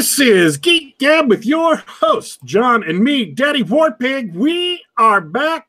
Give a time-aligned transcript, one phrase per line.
[0.00, 4.32] This is Geek Gab with your host, John, and me, Daddy Warpig.
[4.32, 5.66] We are back.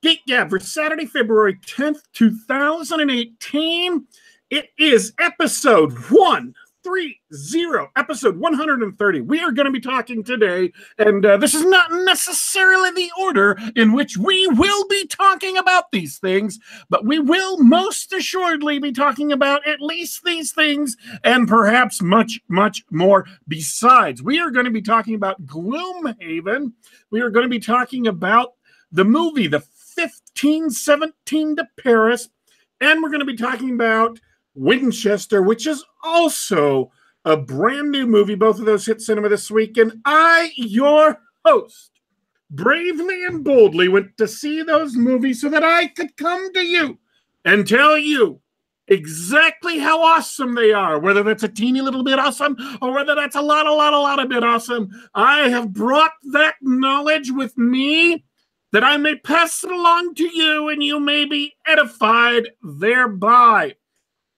[0.00, 4.06] Geek Gab for Saturday, February 10th, 2018.
[4.50, 5.92] It is episode
[6.84, 9.20] 130, episode 130.
[9.22, 13.58] We are going to be talking today, and uh, this is not necessarily the order
[13.74, 16.58] in which we will be talking about these things,
[16.90, 22.40] but we will most assuredly be talking about at least these things and perhaps much,
[22.48, 24.22] much more besides.
[24.22, 26.72] We are going to be talking about Gloomhaven.
[27.10, 28.52] We are going to be talking about
[28.92, 29.64] the movie, The
[29.96, 32.28] 1517 to Paris,
[32.80, 34.18] and we're going to be talking about
[34.54, 36.90] Winchester, which is also
[37.24, 38.34] a brand new movie.
[38.34, 39.76] Both of those hit cinema this week.
[39.76, 41.90] And I, your host,
[42.50, 46.98] bravely and boldly went to see those movies so that I could come to you
[47.44, 48.40] and tell you
[48.88, 53.36] exactly how awesome they are, whether that's a teeny little bit awesome or whether that's
[53.36, 54.88] a lot, a lot, a lot of bit awesome.
[55.14, 58.24] I have brought that knowledge with me
[58.72, 63.74] that I may pass it along to you and you may be edified thereby.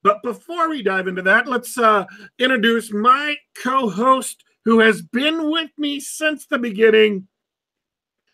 [0.07, 2.05] But before we dive into that, let's uh,
[2.39, 7.27] introduce my co host who has been with me since the beginning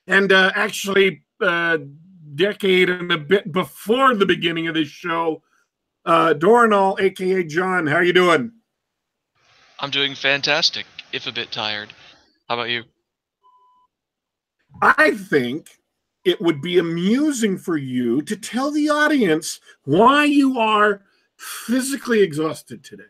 [0.06, 1.78] and uh, actually a uh,
[2.34, 5.42] decade and a bit before the beginning of this show.
[6.04, 8.52] Uh, Dornall, aka John, how are you doing?
[9.78, 11.90] I'm doing fantastic, if a bit tired.
[12.50, 12.82] How about you?
[14.82, 15.70] I think
[16.26, 21.00] it would be amusing for you to tell the audience why you are
[21.42, 23.04] physically exhausted today.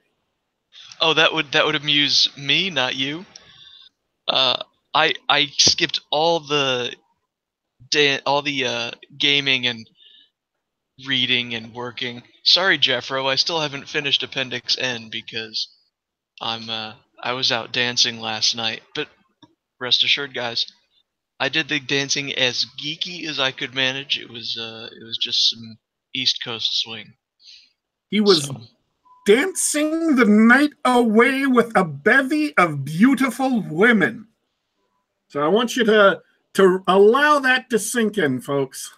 [1.00, 3.26] Oh, that would that would amuse me, not you.
[4.26, 4.62] Uh,
[4.94, 6.94] I I skipped all the
[7.90, 9.86] day, all the uh, gaming and
[11.06, 12.22] reading and working.
[12.44, 15.68] Sorry, Jeffro, I still haven't finished Appendix N because
[16.40, 18.82] I'm uh, I was out dancing last night.
[18.94, 19.08] But
[19.80, 20.66] rest assured, guys,
[21.38, 24.18] I did the dancing as geeky as I could manage.
[24.18, 25.78] It was uh, it was just some
[26.14, 27.14] East Coast swing.
[28.12, 28.60] He was so.
[29.24, 34.28] dancing the night away with a bevy of beautiful women.
[35.28, 36.20] So I want you to
[36.54, 38.92] to allow that to sink in, folks.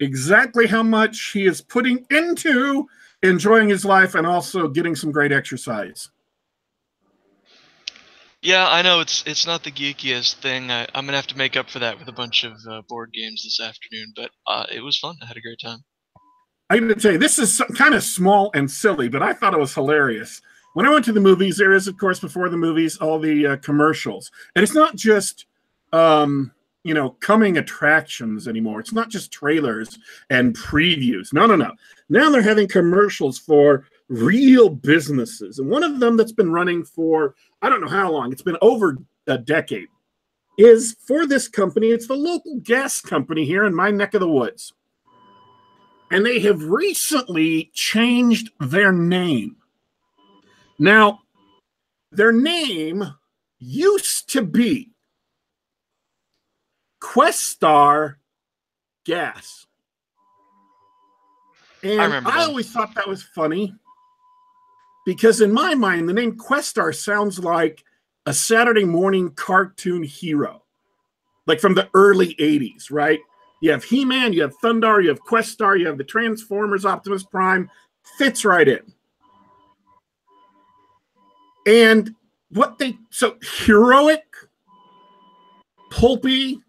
[0.00, 2.88] Exactly how much he is putting into
[3.22, 6.08] enjoying his life and also getting some great exercise.
[8.40, 10.70] Yeah, I know it's it's not the geekiest thing.
[10.70, 13.12] I, am gonna have to make up for that with a bunch of uh, board
[13.12, 15.16] games this afternoon, but uh, it was fun.
[15.22, 15.84] I had a great time.
[16.70, 19.54] I got to tell you, this is kind of small and silly, but I thought
[19.54, 20.42] it was hilarious.
[20.74, 23.46] When I went to the movies, there is, of course, before the movies, all the
[23.46, 25.46] uh, commercials, and it's not just,
[25.92, 26.52] um,
[26.84, 28.80] you know, coming attractions anymore.
[28.80, 31.32] It's not just trailers and previews.
[31.32, 31.72] No, no, no.
[32.10, 37.34] Now they're having commercials for real businesses, and one of them that's been running for
[37.62, 38.30] I don't know how long.
[38.30, 39.88] It's been over a decade.
[40.58, 41.88] Is for this company.
[41.90, 44.72] It's the local gas company here in my neck of the woods
[46.10, 49.56] and they have recently changed their name.
[50.78, 51.20] Now,
[52.10, 53.04] their name
[53.58, 54.92] used to be
[57.02, 58.16] Questar
[59.04, 59.66] Gas.
[61.82, 63.74] And I, I always thought that was funny
[65.06, 67.84] because, in my mind, the name Questar sounds like
[68.26, 70.64] a Saturday morning cartoon hero,
[71.46, 73.20] like from the early 80s, right?
[73.60, 77.24] You have He Man, you have Thundarr, you have Questar, you have the Transformers, Optimus
[77.24, 77.68] Prime.
[78.16, 78.80] Fits right in.
[81.66, 82.14] And
[82.50, 84.24] what they so heroic,
[85.90, 86.60] pulpy,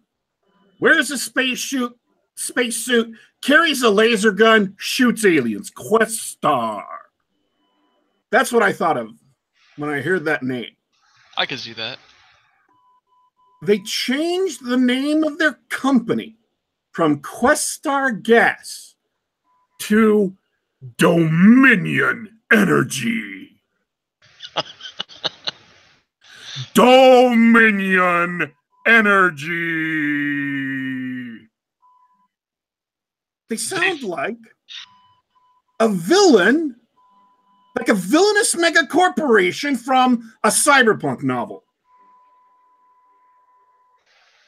[0.82, 1.98] wears a spacesuit,
[2.36, 5.72] spacesuit, carries a laser gun, shoots aliens.
[5.72, 6.84] Questar.
[8.32, 9.12] That's what I thought of
[9.78, 10.76] when I heard that name.
[11.38, 12.00] I can see that.
[13.62, 16.36] They changed the name of their company
[16.92, 18.96] from Questar Gas
[19.82, 20.36] to
[20.98, 23.62] Dominion Energy.
[26.74, 28.52] Dominion
[28.86, 29.80] Energy.
[33.50, 34.38] They sound like
[35.80, 36.76] a villain,
[37.78, 41.64] like a villainous mega corporation from a cyberpunk novel.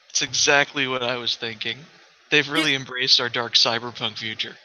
[0.06, 1.78] That's exactly what I was thinking.
[2.32, 4.56] They've really embraced our dark cyberpunk future.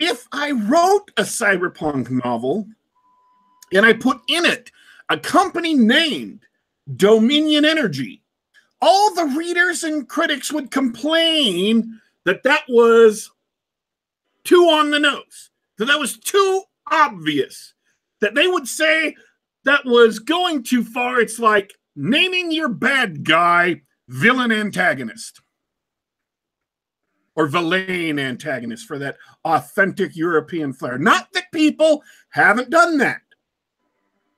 [0.00, 2.66] If I wrote a cyberpunk novel
[3.70, 4.72] and I put in it
[5.10, 6.40] a company named
[6.96, 8.22] Dominion Energy,
[8.80, 13.30] all the readers and critics would complain that that was
[14.44, 17.74] too on the nose, that that was too obvious,
[18.22, 19.14] that they would say
[19.64, 21.20] that was going too far.
[21.20, 25.42] It's like naming your bad guy villain antagonist
[27.36, 30.98] or villain antagonist for that authentic European flair.
[30.98, 33.20] Not that people haven't done that.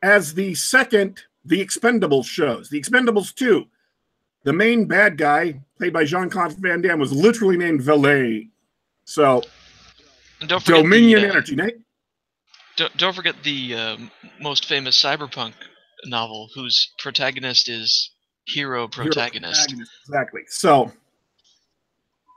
[0.02, 3.66] As the second, The Expendables shows, The Expendables 2,
[4.44, 8.50] the main bad guy, played by Jean Claude Van Damme, was literally named Villain.
[9.04, 9.42] So,
[10.64, 11.78] Dominion the, uh, Energy, Nate.
[12.76, 13.96] Don't, don't forget the uh,
[14.40, 15.54] most famous cyberpunk
[16.04, 18.12] novel, whose protagonist is
[18.46, 19.70] Hiro Protagonist.
[19.70, 19.92] Hiro Protagonist.
[20.06, 20.42] Exactly.
[20.46, 20.92] So,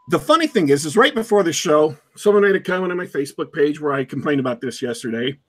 [0.09, 3.05] the funny thing is, is right before the show, someone made a comment on my
[3.05, 5.39] Facebook page where I complained about this yesterday,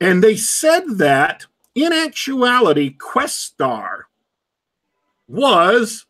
[0.00, 4.02] and they said that in actuality, Questar
[5.26, 6.06] was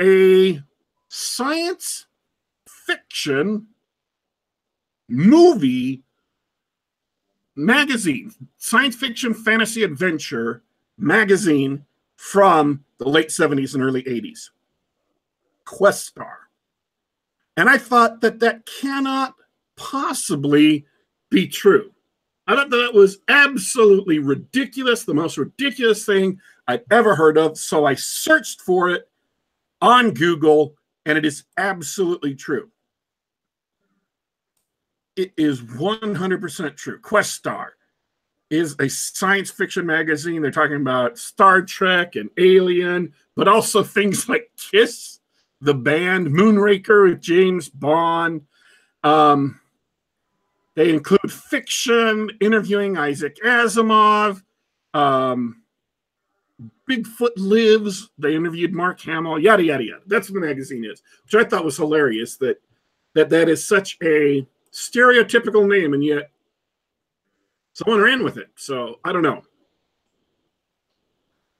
[0.00, 0.62] a
[1.08, 2.06] science
[2.66, 3.66] fiction
[5.08, 6.02] movie
[7.56, 10.62] magazine, science fiction fantasy adventure
[10.96, 11.84] magazine
[12.16, 14.50] from the late 70s and early 80s.
[15.66, 16.47] Questar.
[17.58, 19.34] And I thought that that cannot
[19.76, 20.86] possibly
[21.28, 21.90] be true.
[22.46, 27.58] I thought that was absolutely ridiculous, the most ridiculous thing I'd ever heard of.
[27.58, 29.10] So I searched for it
[29.82, 32.70] on Google, and it is absolutely true.
[35.16, 37.00] It is 100% true.
[37.00, 37.70] Questar
[38.50, 40.42] is a science fiction magazine.
[40.42, 45.17] They're talking about Star Trek and Alien, but also things like Kiss
[45.60, 48.42] the band Moonraker with James Bond.
[49.02, 49.60] Um,
[50.74, 54.42] they include fiction, interviewing Isaac Asimov.
[54.94, 55.62] Um,
[56.88, 58.10] Bigfoot Lives.
[58.18, 59.38] They interviewed Mark Hamill.
[59.38, 60.02] Yada yada yada.
[60.06, 62.36] That's what the magazine is, which I thought was hilarious.
[62.36, 62.60] That
[63.14, 66.30] that that is such a stereotypical name, and yet
[67.72, 68.48] someone ran with it.
[68.56, 69.42] So I don't know.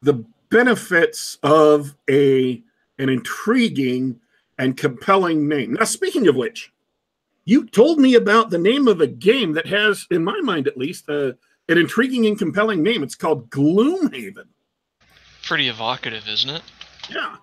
[0.03, 2.63] The benefits of a
[2.99, 4.21] an intriguing
[4.59, 5.75] and compelling name.
[5.75, 6.73] Now, speaking of which,
[7.45, 10.77] you told me about the name of a game that has, in my mind at
[10.77, 11.33] least, uh,
[11.69, 13.03] an intriguing and compelling name.
[13.03, 14.49] It's called Gloomhaven.
[15.45, 16.63] Pretty evocative, isn't it?
[17.11, 17.37] Yeah.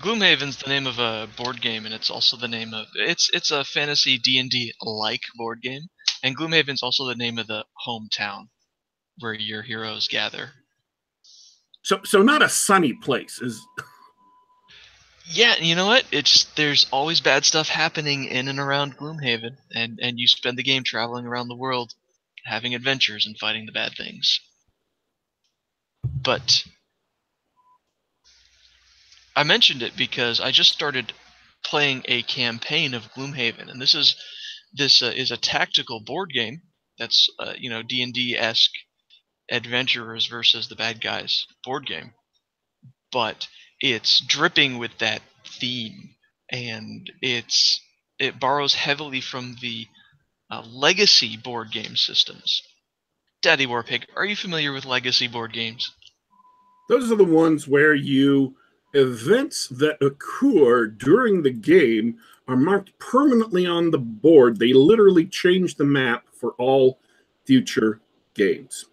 [0.00, 3.50] Gloomhaven's the name of a board game, and it's also the name of it's it's
[3.50, 5.86] a fantasy D and D like board game,
[6.22, 8.48] and Gloomhaven's also the name of the hometown
[9.18, 10.50] where your heroes gather.
[11.86, 13.64] So so not a sunny place is.
[15.28, 16.04] Yeah, you know what?
[16.12, 20.62] It's there's always bad stuff happening in and around Gloomhaven, and and you spend the
[20.62, 21.94] game traveling around the world,
[22.44, 24.38] having adventures and fighting the bad things.
[26.04, 26.62] But
[29.34, 31.12] I mentioned it because I just started
[31.64, 34.14] playing a campaign of Gloomhaven, and this is
[34.72, 36.62] this uh, is a tactical board game
[37.00, 38.74] that's uh, you know D and D esque
[39.50, 42.12] adventurers versus the bad guys board game,
[43.12, 43.46] but
[43.80, 46.10] it's dripping with that theme,
[46.50, 47.80] and it's
[48.18, 49.86] it borrows heavily from the
[50.50, 52.62] uh, legacy board game systems.
[53.42, 55.92] Daddy Warpig, are you familiar with legacy board games?
[56.88, 58.56] Those are the ones where you
[58.94, 62.16] events that occur during the game
[62.48, 64.58] are marked permanently on the board.
[64.58, 66.98] They literally change the map for all
[67.44, 68.00] future
[68.34, 68.86] games.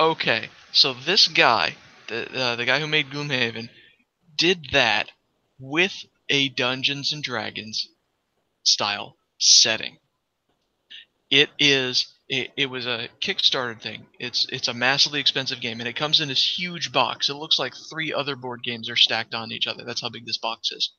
[0.00, 1.74] Okay, so this guy,
[2.06, 3.68] the uh, the guy who made Gloomhaven,
[4.36, 5.10] did that
[5.58, 7.88] with a Dungeons and Dragons
[8.62, 9.98] style setting.
[11.30, 14.06] It is it, it was a Kickstarter thing.
[14.20, 17.28] It's it's a massively expensive game, and it comes in this huge box.
[17.28, 19.84] It looks like three other board games are stacked on each other.
[19.84, 20.92] That's how big this box is,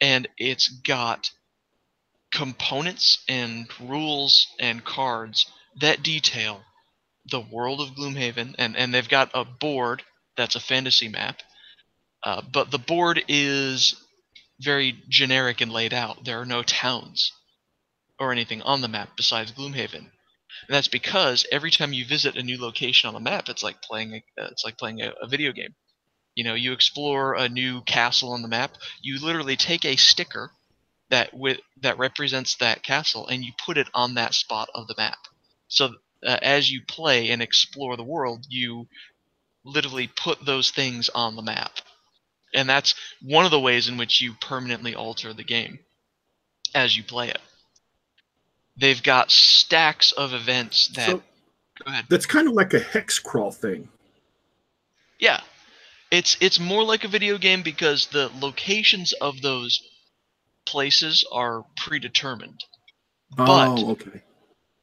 [0.00, 1.30] and it's got
[2.32, 5.46] components and rules and cards
[5.80, 6.62] that detail
[7.30, 10.02] the world of Gloomhaven, and, and they've got a board
[10.36, 11.40] that's a fantasy map.
[12.22, 13.94] Uh, but the board is
[14.60, 16.24] very generic and laid out.
[16.24, 17.32] There are no towns
[18.18, 20.10] or anything on the map besides Gloomhaven.
[20.66, 23.82] And that's because every time you visit a new location on the map, it's like
[23.82, 25.74] playing a, uh, it's like playing a, a video game.
[26.34, 28.76] You know, you explore a new castle on the map.
[29.02, 30.50] You literally take a sticker
[31.10, 34.94] that with that represents that castle and you put it on that spot of the
[34.96, 35.18] map.
[35.68, 35.94] So
[36.24, 38.86] uh, as you play and explore the world, you
[39.64, 41.72] literally put those things on the map.
[42.54, 45.80] And that's one of the ways in which you permanently alter the game
[46.74, 47.40] as you play it.
[48.76, 51.08] They've got stacks of events that.
[51.08, 51.16] So,
[51.84, 52.06] go ahead.
[52.08, 53.88] That's kind of like a hex crawl thing.
[55.18, 55.40] Yeah,
[56.10, 59.82] it's it's more like a video game because the locations of those
[60.64, 62.62] places are predetermined.
[63.36, 64.22] Oh, but, okay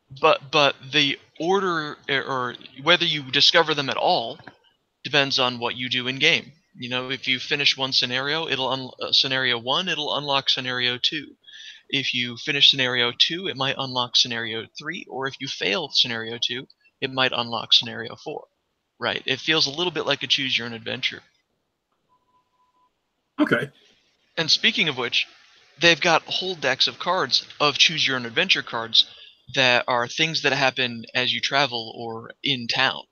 [0.10, 4.40] but but the order er, or whether you discover them at all
[5.04, 6.52] depends on what you do in game.
[6.78, 11.36] You know, if you finish one scenario, it'll uh, scenario one, it'll unlock scenario two.
[11.90, 16.38] If you finish scenario two, it might unlock scenario three, or if you fail scenario
[16.42, 16.68] two,
[17.00, 18.46] it might unlock scenario four.
[19.00, 19.22] Right?
[19.26, 21.22] It feels a little bit like a choose your own adventure.
[23.40, 23.70] Okay.
[24.38, 25.28] And speaking of which,
[25.80, 29.06] they've got whole decks of cards of choose your own adventure cards
[29.54, 33.04] that are things that happen as you travel or in town.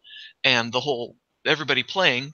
[0.43, 2.33] And the whole everybody playing,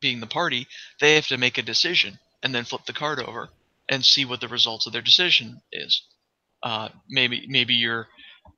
[0.00, 0.66] being the party,
[1.00, 3.48] they have to make a decision and then flip the card over
[3.88, 6.02] and see what the results of their decision is.
[6.62, 8.06] Uh, maybe maybe you're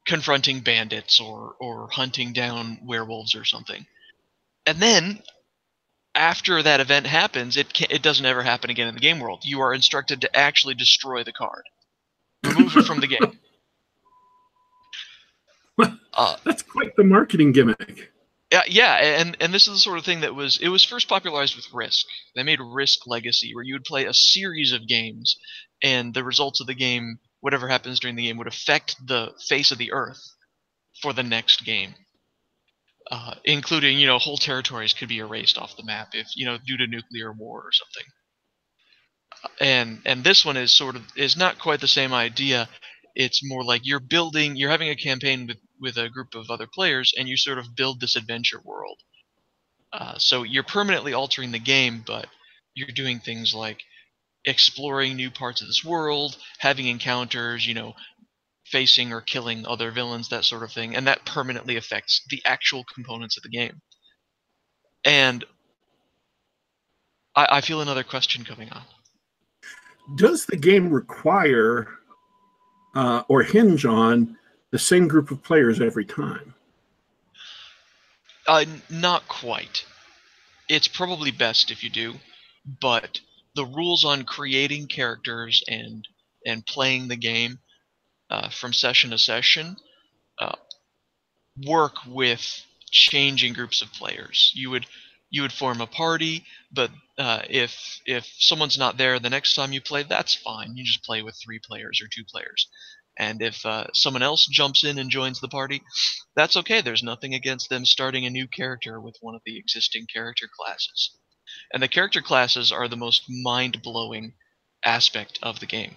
[0.07, 3.87] confronting bandits or or hunting down werewolves or something.
[4.67, 5.23] And then
[6.15, 9.45] after that event happens, it can, it doesn't ever happen again in the game world.
[9.45, 11.63] You are instructed to actually destroy the card,
[12.45, 13.39] remove it from the game.
[16.15, 18.13] Uh, That's quite the marketing gimmick.
[18.51, 21.09] Yeah, yeah, and and this is the sort of thing that was it was first
[21.09, 22.07] popularized with Risk.
[22.37, 25.37] They made Risk Legacy, where you would play a series of games,
[25.83, 29.71] and the results of the game, whatever happens during the game, would affect the face
[29.71, 30.21] of the Earth
[31.01, 31.95] for the next game.
[33.11, 36.57] Uh, including, you know, whole territories could be erased off the map if, you know,
[36.67, 38.05] due to nuclear war or something.
[39.61, 42.69] And and this one is sort of is not quite the same idea.
[43.15, 46.69] It's more like you're building, you're having a campaign with with a group of other
[46.73, 48.99] players, and you sort of build this adventure world.
[49.93, 52.27] Uh, so you're permanently altering the game, but
[52.75, 53.81] you're doing things like
[54.47, 57.93] exploring new parts of this world, having encounters, you know,
[58.65, 62.85] facing or killing other villains, that sort of thing, and that permanently affects the actual
[62.95, 63.83] components of the game.
[65.05, 65.45] And
[67.37, 68.83] I, I feel another question coming on.
[70.17, 71.89] Does the game require
[72.95, 74.37] uh, or hinge on
[74.73, 76.55] the same group of players every time?
[78.49, 79.85] Uh, not quite.
[80.69, 82.15] It's probably best if you do,
[82.81, 83.21] but
[83.55, 86.09] the rules on creating characters and
[86.45, 87.61] and playing the game
[88.31, 89.77] uh, from session to session
[90.41, 90.57] uh,
[91.67, 92.43] work with
[92.91, 94.51] changing groups of players.
[94.55, 94.87] You would
[95.31, 99.73] you would form a party, but uh, if if someone's not there the next time
[99.73, 100.77] you play, that's fine.
[100.77, 102.69] You just play with three players or two players.
[103.19, 105.83] And if uh, someone else jumps in and joins the party,
[106.35, 106.81] that's okay.
[106.81, 111.17] There's nothing against them starting a new character with one of the existing character classes.
[111.73, 114.35] And the character classes are the most mind blowing
[114.85, 115.97] aspect of the game.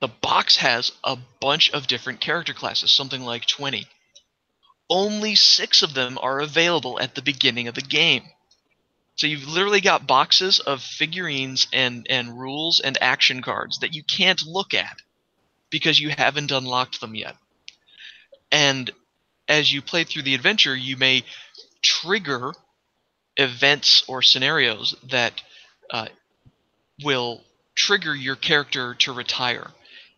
[0.00, 3.86] The box has a bunch of different character classes, something like 20.
[4.90, 8.24] Only six of them are available at the beginning of the game.
[9.16, 14.02] So you've literally got boxes of figurines and, and rules and action cards that you
[14.02, 15.00] can't look at
[15.70, 17.36] because you haven't unlocked them yet.
[18.50, 18.90] And
[19.48, 21.24] as you play through the adventure, you may
[21.82, 22.52] trigger
[23.36, 25.42] events or scenarios that
[25.90, 26.06] uh,
[27.02, 27.42] will
[27.74, 29.70] trigger your character to retire.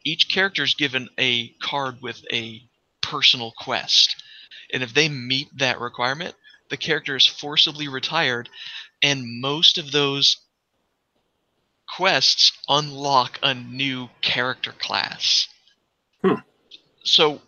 [0.05, 2.63] Each character is given a card with a
[3.03, 4.23] personal quest.
[4.73, 6.35] And if they meet that requirement,
[6.71, 8.49] the character is forcibly retired,
[9.03, 10.37] and most of those
[11.97, 15.49] quests unlock a new character class.
[16.23, 16.41] Hmm.
[17.05, 17.41] So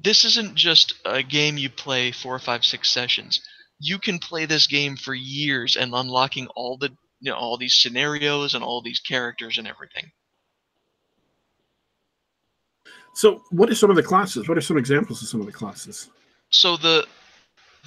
[0.00, 3.40] this isn't just a game you play four or five, six sessions.
[3.80, 6.90] You can play this game for years and unlocking all the
[7.20, 10.10] you know all these scenarios and all these characters and everything.
[13.14, 14.48] So, what are some of the classes?
[14.48, 16.08] What are some examples of some of the classes?
[16.50, 17.06] So the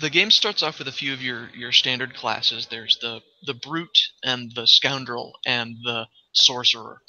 [0.01, 2.67] the game starts off with a few of your your standard classes.
[2.69, 7.01] There's the the brute and the scoundrel and the sorcerer,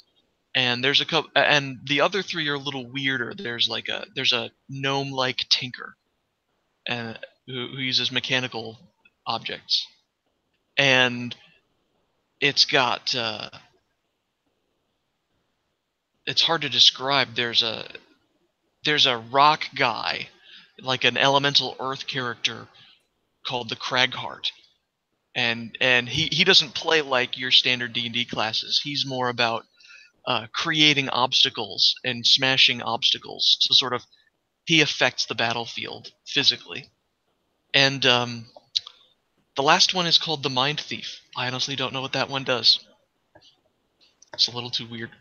[0.55, 1.31] and there's a couple.
[1.35, 3.33] And the other three are a little weirder.
[3.35, 5.95] There's like a there's a gnome like tinker,
[6.87, 8.77] and who, who uses mechanical
[9.25, 9.87] objects,
[10.77, 11.35] and
[12.39, 13.13] it's got.
[13.15, 13.49] Uh,
[16.25, 17.35] it's hard to describe.
[17.35, 17.85] There's a
[18.85, 20.29] there's a rock guy,
[20.79, 22.67] like an elemental earth character
[23.45, 24.51] called the Cragheart.
[25.35, 28.79] And and he, he doesn't play like your standard D and D classes.
[28.83, 29.65] He's more about
[30.25, 34.03] uh, creating obstacles and smashing obstacles to sort of
[34.65, 36.85] he affects the battlefield physically.
[37.73, 38.45] And um,
[39.55, 41.19] the last one is called the Mind Thief.
[41.35, 42.79] I honestly don't know what that one does.
[44.33, 45.11] It's a little too weird.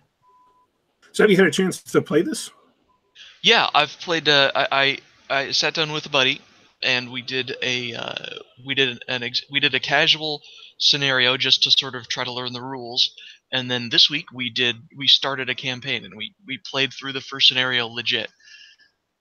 [1.12, 2.50] So, have you had a chance to play this?
[3.42, 4.28] Yeah, I've played.
[4.28, 4.98] Uh, I, I
[5.46, 6.40] I sat down with a buddy,
[6.82, 10.42] and we did a uh, we did an ex- we did a casual
[10.78, 13.14] scenario just to sort of try to learn the rules.
[13.52, 17.12] And then this week we did we started a campaign and we we played through
[17.12, 18.30] the first scenario legit.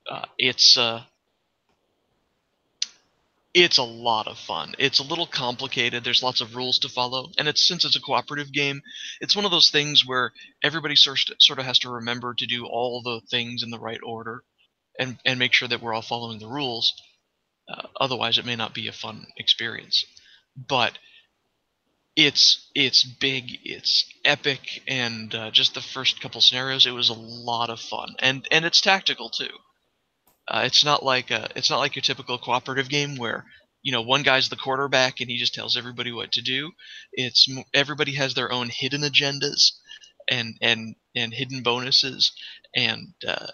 [0.09, 1.03] Uh, it's uh,
[3.53, 4.75] it's a lot of fun.
[4.77, 6.03] It's a little complicated.
[6.03, 8.81] There's lots of rules to follow, and it's since it's a cooperative game,
[9.19, 10.31] it's one of those things where
[10.63, 11.19] everybody sort
[11.59, 14.43] of has to remember to do all the things in the right order,
[14.97, 16.93] and and make sure that we're all following the rules.
[17.71, 20.05] Uh, otherwise, it may not be a fun experience.
[20.57, 20.99] But
[22.15, 27.13] it's it's big, it's epic, and uh, just the first couple scenarios, it was a
[27.13, 29.49] lot of fun, and and it's tactical too.
[30.47, 33.45] Uh, it's not like a, it's not like your typical cooperative game where
[33.83, 36.71] you know one guy's the quarterback and he just tells everybody what to do.
[37.13, 39.71] It's everybody has their own hidden agendas
[40.29, 42.31] and and and hidden bonuses
[42.75, 43.47] and uh,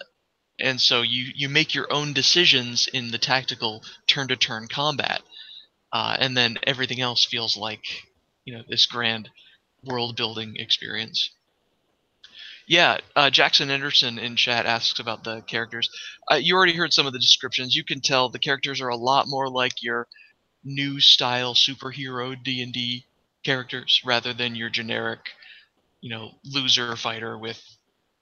[0.60, 5.22] and so you you make your own decisions in the tactical turn to turn combat,
[5.92, 7.84] uh, and then everything else feels like
[8.44, 9.30] you know this grand
[9.84, 11.30] world building experience.
[12.66, 15.88] Yeah, uh, Jackson Anderson in chat asks about the characters.
[16.30, 17.74] Uh, you already heard some of the descriptions.
[17.74, 20.06] You can tell the characters are a lot more like your
[20.62, 23.06] new style superhero D and D
[23.44, 25.20] characters rather than your generic,
[26.02, 27.62] you know, loser fighter with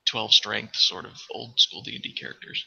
[0.07, 2.65] 12 strength sort of old school D and D characters.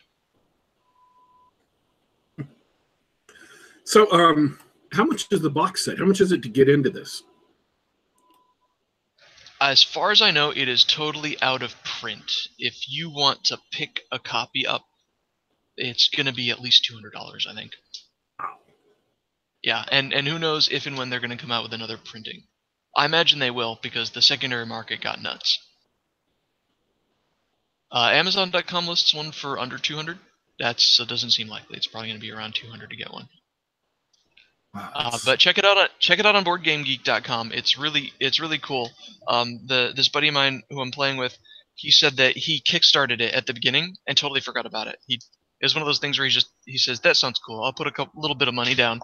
[3.90, 4.60] So, um,
[4.92, 5.98] how much is the box set?
[5.98, 7.24] How much is it to get into this?
[9.60, 12.32] As far as I know, it is totally out of print.
[12.60, 14.86] If you want to pick a copy up,
[15.76, 17.72] it's going to be at least two hundred dollars, I think.
[18.40, 18.58] Wow.
[19.64, 21.98] Yeah, and and who knows if and when they're going to come out with another
[21.98, 22.44] printing.
[22.96, 25.58] I imagine they will because the secondary market got nuts.
[27.92, 30.18] Uh, Amazon.com lists one for under 200.
[30.60, 31.78] That's that doesn't seem likely.
[31.78, 33.30] It's probably going to be around 200 to get one.
[34.74, 35.78] Wow, uh, but check it out.
[35.78, 37.52] On, check it out on BoardGameGeek.com.
[37.54, 38.92] It's really it's really cool.
[39.28, 41.36] Um, the this buddy of mine who I'm playing with,
[41.74, 44.98] he said that he kickstarted it at the beginning and totally forgot about it.
[45.08, 47.64] He it was one of those things where he just he says that sounds cool.
[47.64, 49.00] I'll put a couple, little bit of money down,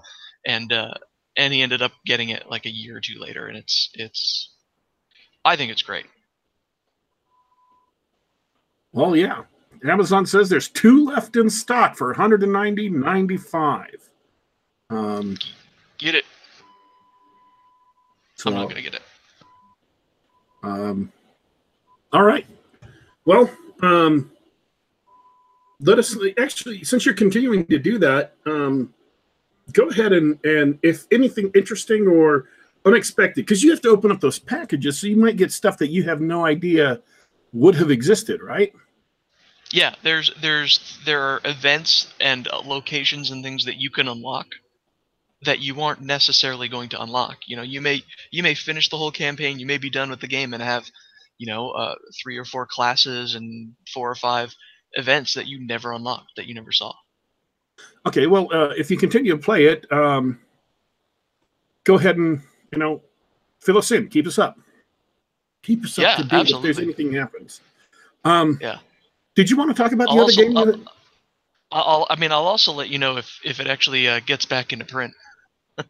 [0.46, 0.94] and uh,
[1.36, 4.54] and he ended up getting it like a year or two later, and it's it's
[5.44, 6.06] I think it's great.
[8.96, 9.44] Well, yeah.
[9.84, 13.88] Amazon says there's two left in stock for 190.95.
[14.90, 15.38] Um,
[15.98, 16.24] get it.
[18.36, 19.02] So, I'm not gonna get it.
[20.64, 21.12] Um,
[22.14, 22.46] all right.
[23.26, 24.32] Well, um,
[25.82, 28.94] let us actually, since you're continuing to do that, um,
[29.74, 32.48] go ahead and and if anything interesting or
[32.86, 35.90] unexpected, because you have to open up those packages, so you might get stuff that
[35.90, 37.02] you have no idea
[37.52, 38.74] would have existed, right?
[39.76, 44.48] Yeah, there's there's there are events and locations and things that you can unlock
[45.44, 47.40] that you aren't necessarily going to unlock.
[47.46, 50.22] You know, you may you may finish the whole campaign, you may be done with
[50.22, 50.86] the game and have,
[51.38, 54.56] you know, uh, three or four classes and four or five
[54.94, 56.94] events that you never unlocked that you never saw.
[58.06, 60.40] Okay, well, uh, if you continue to play it, um,
[61.84, 63.02] go ahead and you know
[63.60, 64.58] fill us in, keep us up,
[65.64, 67.60] keep us yeah, up to date if there's anything happens.
[68.24, 68.78] Um, yeah.
[69.36, 70.58] Did you want to talk about the I'll other also, game?
[71.72, 74.46] I'll, I'll, i mean, I'll also let you know if if it actually uh, gets
[74.46, 75.14] back into print.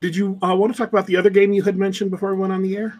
[0.00, 2.40] Did you uh, want to talk about the other game you had mentioned before we
[2.40, 2.98] went on the air?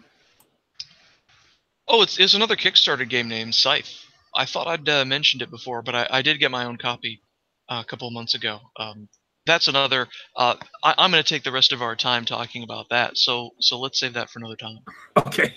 [1.87, 4.05] Oh, it's, it's another Kickstarter game named Scythe.
[4.35, 7.21] I thought I'd uh, mentioned it before, but I, I did get my own copy
[7.69, 8.59] uh, a couple of months ago.
[8.77, 9.09] Um,
[9.45, 10.07] that's another.
[10.35, 13.17] Uh, I, am going to take the rest of our time talking about that.
[13.17, 14.77] So so let's save that for another time.
[15.17, 15.55] Okay.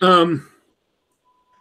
[0.00, 0.48] Um,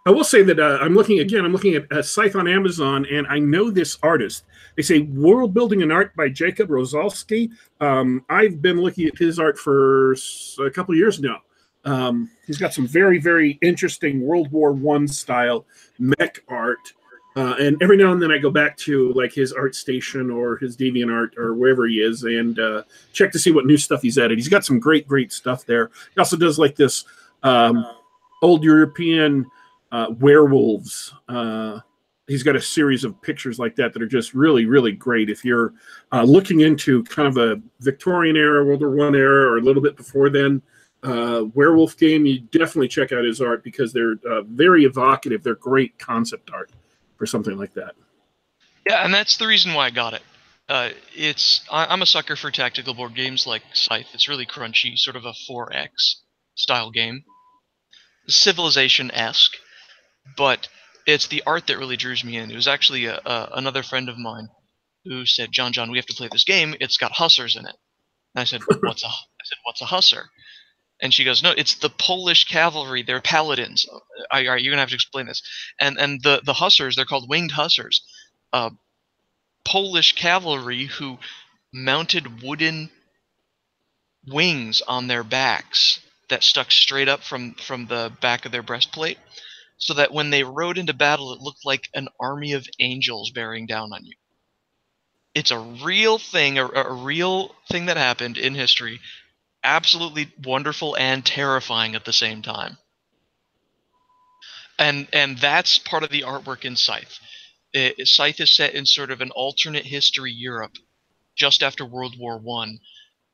[0.08, 1.46] I will say that uh, I'm looking again.
[1.46, 4.44] I'm looking at a site on Amazon, and I know this artist.
[4.76, 7.50] They say World Building and Art by Jakub Rozalski.
[7.82, 10.14] Um, I've been looking at his art for
[10.60, 11.42] a couple years now.
[11.86, 15.66] Um, he's got some very, very interesting World War One style
[15.98, 16.94] mech art.
[17.36, 20.78] Uh, and every now and then I go back to like his ArtStation or his
[20.78, 24.38] DeviantArt or wherever he is and uh, check to see what new stuff he's added.
[24.38, 25.92] He's got some great, great stuff there.
[26.14, 27.04] He also does like this
[27.44, 27.86] um,
[28.42, 29.46] old European
[29.92, 31.14] uh, werewolves.
[31.28, 31.80] Uh,
[32.28, 35.30] he's got a series of pictures like that that are just really, really great.
[35.30, 35.74] If you're
[36.12, 39.82] uh, looking into kind of a Victorian era, World War One era, or a little
[39.82, 40.62] bit before then,
[41.04, 45.44] uh, werewolf game, you definitely check out his art because they're uh, very evocative.
[45.44, 46.72] They're great concept art
[47.18, 47.96] for something like that.
[48.88, 50.22] Yeah, and that's the reason why I got it.
[50.68, 54.08] Uh, it's I, am a sucker for tactical board games like Scythe.
[54.14, 55.90] It's really crunchy, sort of a 4X
[56.56, 57.24] style game,
[58.28, 59.56] civilization esque
[60.38, 60.68] but
[61.06, 62.52] it's the art that really drew me in.
[62.52, 64.48] It was actually a, a, another friend of mine
[65.06, 66.76] who said, "John, John, we have to play this game.
[66.80, 67.76] It's got hussars in it."
[68.34, 70.30] And I said, "What's a?" I said, "What's a hussar?"
[71.02, 73.04] And she goes, "No, it's the Polish cavalry.
[73.04, 73.86] They're paladins.
[73.88, 74.00] All
[74.32, 75.42] right, you're gonna have to explain this."
[75.80, 78.02] And and the the hussars, they're called winged hussars,
[78.54, 78.72] uh,
[79.66, 81.20] Polish cavalry who
[81.74, 82.90] mounted wooden
[84.28, 89.20] wings on their backs that stuck straight up from from the back of their breastplate,
[89.78, 93.66] so that when they rode into battle, it looked like an army of angels bearing
[93.66, 94.16] down on you.
[95.34, 99.00] It's a real thing, a, a real thing that happened in history
[99.66, 102.78] absolutely wonderful and terrifying at the same time.
[104.78, 107.20] And and that's part of the artwork in Scythe.
[107.74, 110.78] It, Scythe is set in sort of an alternate history Europe,
[111.36, 112.80] just after World War One,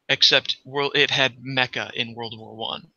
[0.07, 2.91] except world it had mecha in World War One,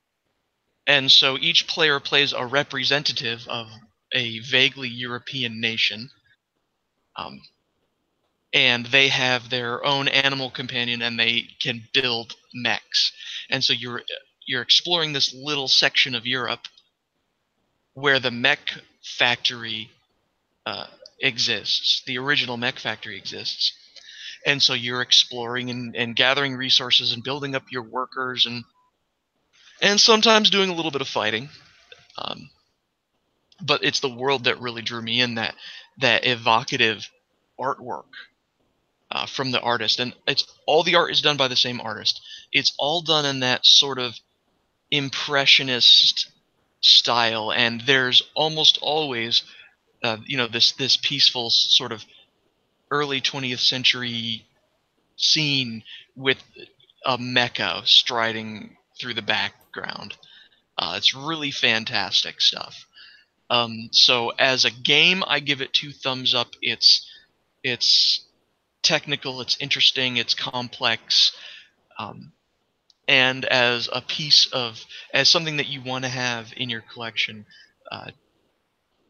[0.86, 3.68] and so each player plays a representative of
[4.12, 6.10] a vaguely European nation.
[7.16, 7.40] Um,
[8.52, 13.12] and they have their own animal companion and they can build mechs
[13.50, 14.02] and so you're
[14.46, 16.66] you're exploring this little section of Europe
[17.94, 19.90] where the mech factory
[20.66, 20.86] uh,
[21.20, 23.72] exists, the original mech factory exists,
[24.44, 28.64] and so you're exploring and, and gathering resources and building up your workers and
[29.84, 31.50] and sometimes doing a little bit of fighting.
[32.16, 32.48] Um,
[33.60, 35.54] but it's the world that really drew me in that
[35.98, 37.08] that evocative
[37.60, 38.06] artwork
[39.10, 42.20] uh, from the artist, and it's all the art is done by the same artist.
[42.50, 44.18] It's all done in that sort of
[44.90, 46.30] impressionist
[46.80, 49.42] style, and there's almost always,
[50.02, 52.04] uh, you know, this this peaceful sort of
[52.90, 54.46] early 20th century
[55.16, 55.82] scene
[56.16, 56.38] with
[57.04, 60.16] a mecha striding through the background.
[60.76, 62.86] Uh, it's really fantastic stuff.
[63.50, 66.48] Um, so as a game, I give it two thumbs up.
[66.62, 67.08] It's
[67.62, 68.24] it's
[68.82, 71.32] technical, it's interesting, it's complex,
[71.98, 72.32] um,
[73.06, 77.46] and as a piece of as something that you want to have in your collection.
[77.90, 78.10] Uh,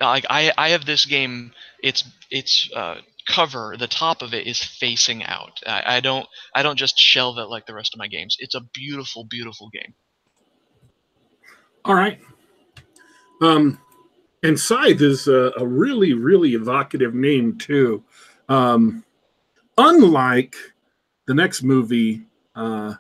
[0.01, 1.53] like I, I have this game.
[1.83, 2.97] It's it's uh,
[3.29, 3.77] cover.
[3.79, 5.61] The top of it is facing out.
[5.67, 8.37] I, I don't I don't just shelve it like the rest of my games.
[8.39, 9.95] It's a beautiful, beautiful game.
[11.85, 12.19] All right.
[13.43, 13.79] Um,
[14.43, 18.03] and Scythe is a, a really, really evocative name too.
[18.49, 19.05] Um,
[19.79, 20.55] unlike
[21.27, 22.23] the next movie,
[22.55, 22.95] uh,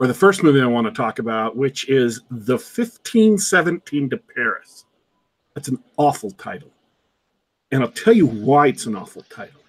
[0.00, 4.86] or the first movie I want to talk about, which is The 1517 to Paris.
[5.54, 6.70] That's an awful title.
[7.70, 9.60] And I'll tell you why it's an awful title.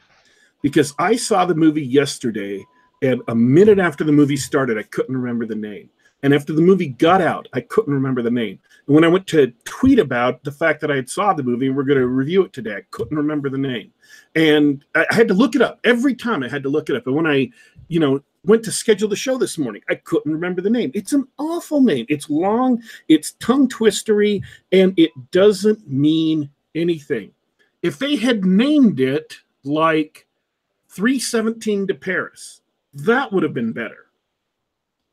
[0.65, 2.65] Because I saw the movie yesterday,
[3.03, 5.91] and a minute after the movie started, I couldn't remember the name.
[6.23, 8.57] And after the movie got out, I couldn't remember the name.
[8.87, 11.67] And when I went to tweet about the fact that I had saw the movie
[11.67, 13.93] and we're going to review it today, I couldn't remember the name.
[14.33, 16.41] And I had to look it up every time.
[16.41, 17.05] I had to look it up.
[17.05, 17.51] And when I,
[17.87, 20.89] you know, went to schedule the show this morning, I couldn't remember the name.
[20.95, 22.07] It's an awful name.
[22.09, 27.33] It's long, it's tongue twistery, and it doesn't mean anything.
[27.83, 30.25] If they had named it like
[30.95, 32.61] 317 to Paris,
[32.93, 34.05] that would have been better.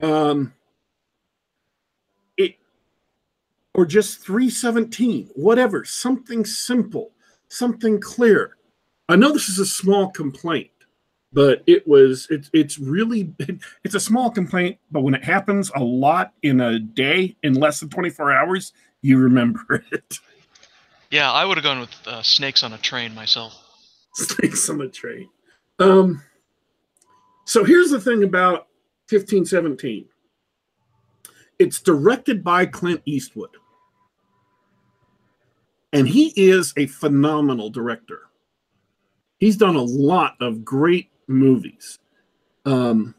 [0.01, 0.55] Um,
[2.37, 2.57] it
[3.75, 7.11] or just 317, whatever, something simple,
[7.49, 8.57] something clear.
[9.09, 10.71] I know this is a small complaint,
[11.33, 13.35] but it was it's it's really
[13.85, 17.81] it's a small complaint, but when it happens a lot in a day in less
[17.81, 20.19] than 24 hours, you remember it.
[21.11, 23.53] Yeah, I would have gone with uh, snakes on a train myself.
[24.15, 25.29] Snakes on a train.
[25.83, 26.23] Um
[27.45, 28.69] so here's the thing about
[29.11, 30.07] 1517.
[31.59, 33.51] It's directed by Clint Eastwood
[35.93, 38.23] and he is a phenomenal director.
[39.39, 41.99] He's done a lot of great movies.
[42.65, 43.15] Um,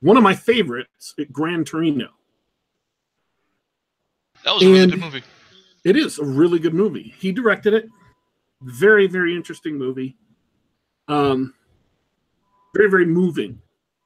[0.00, 2.08] one of my favorites, Gran Torino.
[4.44, 5.22] That was a really good movie.
[5.84, 7.14] It is a really good movie.
[7.18, 7.88] He directed it.
[8.60, 10.16] Very, very interesting movie.
[11.08, 11.54] Um,
[12.74, 13.60] very, very moving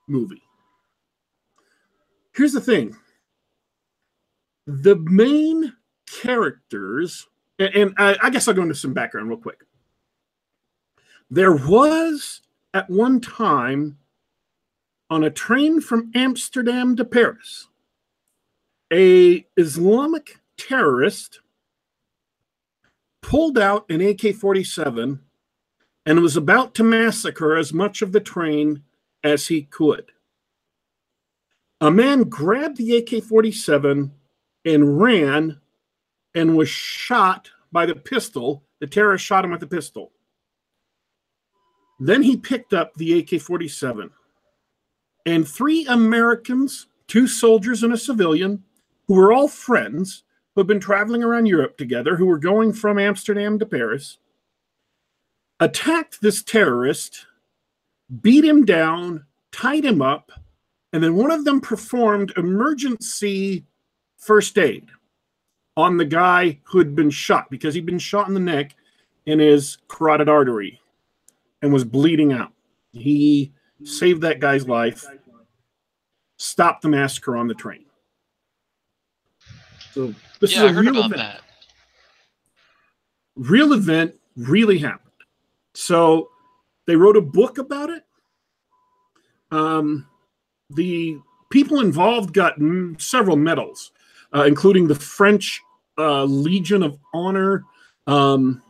[0.09, 0.43] movie.
[2.35, 2.97] Here's the thing
[4.67, 5.75] the main
[6.07, 7.27] characters
[7.59, 9.61] and, and I, I guess I'll go into some background real quick.
[11.31, 12.43] There was
[12.75, 13.99] at one time
[15.11, 17.69] on a train from Amsterdam to Paris
[18.93, 21.41] a Islamic terrorist
[23.23, 25.21] pulled out an AK-47
[26.07, 28.83] and was about to massacre as much of the train
[29.23, 30.11] as he could.
[31.81, 34.11] A man grabbed the AK-47
[34.65, 35.61] and ran
[36.35, 38.65] and was shot by the pistol.
[38.81, 40.13] The terrorist shot him with the pistol.
[41.99, 44.11] Then he picked up the AK 47.
[45.25, 48.65] And three Americans, two soldiers and a civilian,
[49.07, 52.99] who were all friends, who had been traveling around Europe together, who were going from
[52.99, 54.19] Amsterdam to Paris,
[55.63, 57.27] attacked this terrorist,
[58.21, 60.33] beat him down, tied him up,
[60.93, 63.65] and then one of them performed emergency
[64.19, 64.89] first aid
[65.77, 68.75] on the guy who had been shot because he'd been shot in the neck
[69.27, 70.81] in his carotid artery
[71.63, 72.53] and was bleeding out.
[72.93, 73.53] He
[73.85, 75.07] saved that guy's life,
[76.39, 77.85] stopped the massacre on the train.
[79.93, 81.21] So this yeah, is I a heard real about event.
[81.21, 81.41] that.
[83.37, 85.12] Real event really happened.
[85.75, 86.31] So
[86.87, 88.05] they wrote a book about it.
[89.51, 90.07] Um,
[90.71, 91.19] the
[91.51, 93.93] people involved got mm, several medals,
[94.35, 95.61] uh, including the French
[95.99, 97.65] uh, Legion of Honor,
[98.07, 98.63] um,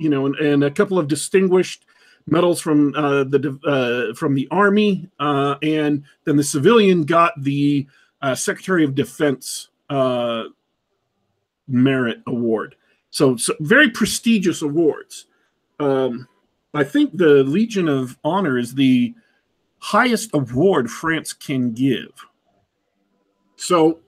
[0.00, 1.84] you know, and, and a couple of distinguished
[2.26, 7.86] medals from uh, the uh, from the army, uh, and then the civilian got the
[8.22, 9.68] uh, Secretary of Defense
[11.68, 12.76] Merit Award.
[13.10, 15.26] So, so very prestigious awards.
[15.82, 16.28] Um,
[16.74, 19.14] I think the Legion of Honor is the
[19.78, 22.12] highest award France can give.
[23.56, 23.98] So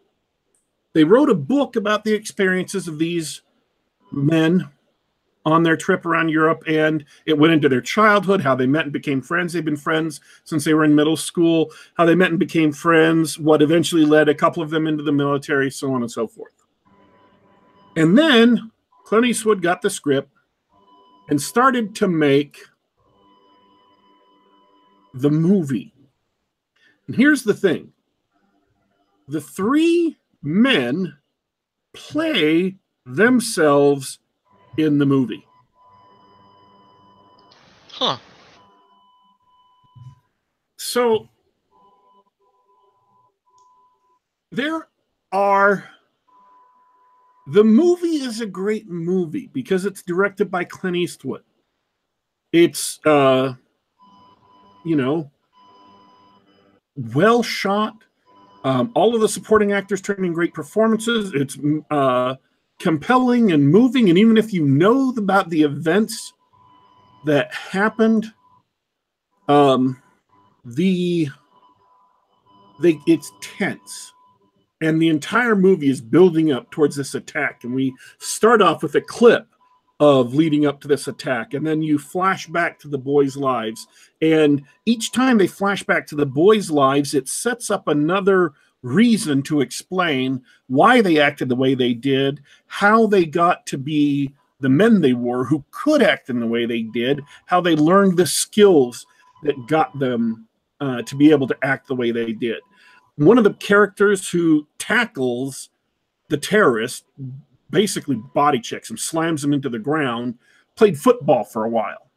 [0.92, 3.42] they wrote a book about the experiences of these
[4.12, 4.70] men
[5.46, 8.92] on their trip around Europe, and it went into their childhood, how they met and
[8.92, 9.52] became friends.
[9.52, 13.38] They've been friends since they were in middle school, how they met and became friends,
[13.38, 16.54] what eventually led a couple of them into the military, so on and so forth.
[17.96, 18.70] And then
[19.04, 20.30] Clint Eastwood got the script
[21.28, 22.58] and started to make
[25.14, 25.92] the movie.
[27.06, 27.92] And here's the thing
[29.28, 31.16] the three men
[31.94, 34.18] play themselves
[34.76, 35.46] in the movie.
[37.92, 38.18] Huh.
[40.76, 41.28] So
[44.50, 44.88] there
[45.32, 45.88] are
[47.46, 51.42] the movie is a great movie because it's directed by Clint Eastwood.
[52.52, 53.54] It's uh
[54.84, 55.30] you know
[56.96, 57.94] well shot.
[58.62, 61.32] Um, all of the supporting actors turn in great performances.
[61.34, 61.58] It's
[61.90, 62.36] uh
[62.78, 66.32] compelling and moving and even if you know about the events
[67.24, 68.32] that happened
[69.48, 70.00] um
[70.64, 71.28] the
[72.80, 74.13] they it's tense
[74.84, 77.64] and the entire movie is building up towards this attack.
[77.64, 79.46] And we start off with a clip
[79.98, 81.54] of leading up to this attack.
[81.54, 83.86] And then you flash back to the boys lives.
[84.20, 89.40] And each time they flash back to the boys lives it sets up another reason
[89.44, 94.68] to explain why they acted the way they did how they got to be the
[94.68, 98.26] men they were who could act in the way they did how they learned the
[98.26, 99.06] skills
[99.42, 100.46] that got them
[100.80, 102.60] uh, to be able to act the way they did
[103.16, 105.70] one of the characters who tackles
[106.28, 107.04] the terrorist
[107.70, 110.38] basically body checks him, slams him into the ground,
[110.76, 112.10] played football for a while.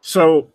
[0.00, 0.50] So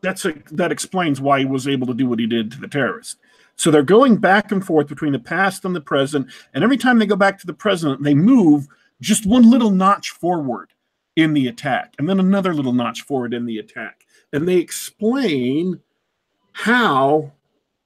[0.00, 2.68] that's a, that explains why he was able to do what he did to the
[2.68, 3.18] terrorist.
[3.56, 6.98] So they're going back and forth between the past and the present, and every time
[6.98, 8.66] they go back to the present, they move
[9.00, 10.70] just one little notch forward
[11.16, 15.78] in the attack, and then another little notch forward in the attack, and they explain
[16.52, 17.32] how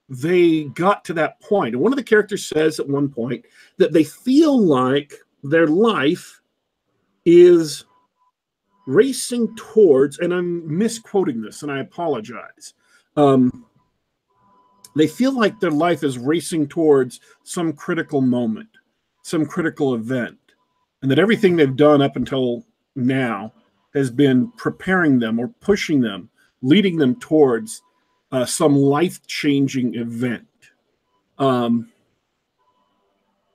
[0.09, 1.75] they got to that point.
[1.75, 3.45] And one of the characters says at one point
[3.79, 6.41] that they feel like their life
[7.25, 7.85] is
[8.87, 12.75] racing towards, and I'm misquoting this, and I apologize.
[13.17, 13.67] Um,
[14.95, 18.69] they feel like their life is racing towards some critical moment,
[19.23, 20.39] some critical event,
[21.03, 23.53] and that everything they've done up until now
[23.93, 26.31] has been preparing them or pushing them,
[26.63, 27.83] leading them towards
[28.37, 30.47] uh, some life changing event.
[31.39, 31.91] Um,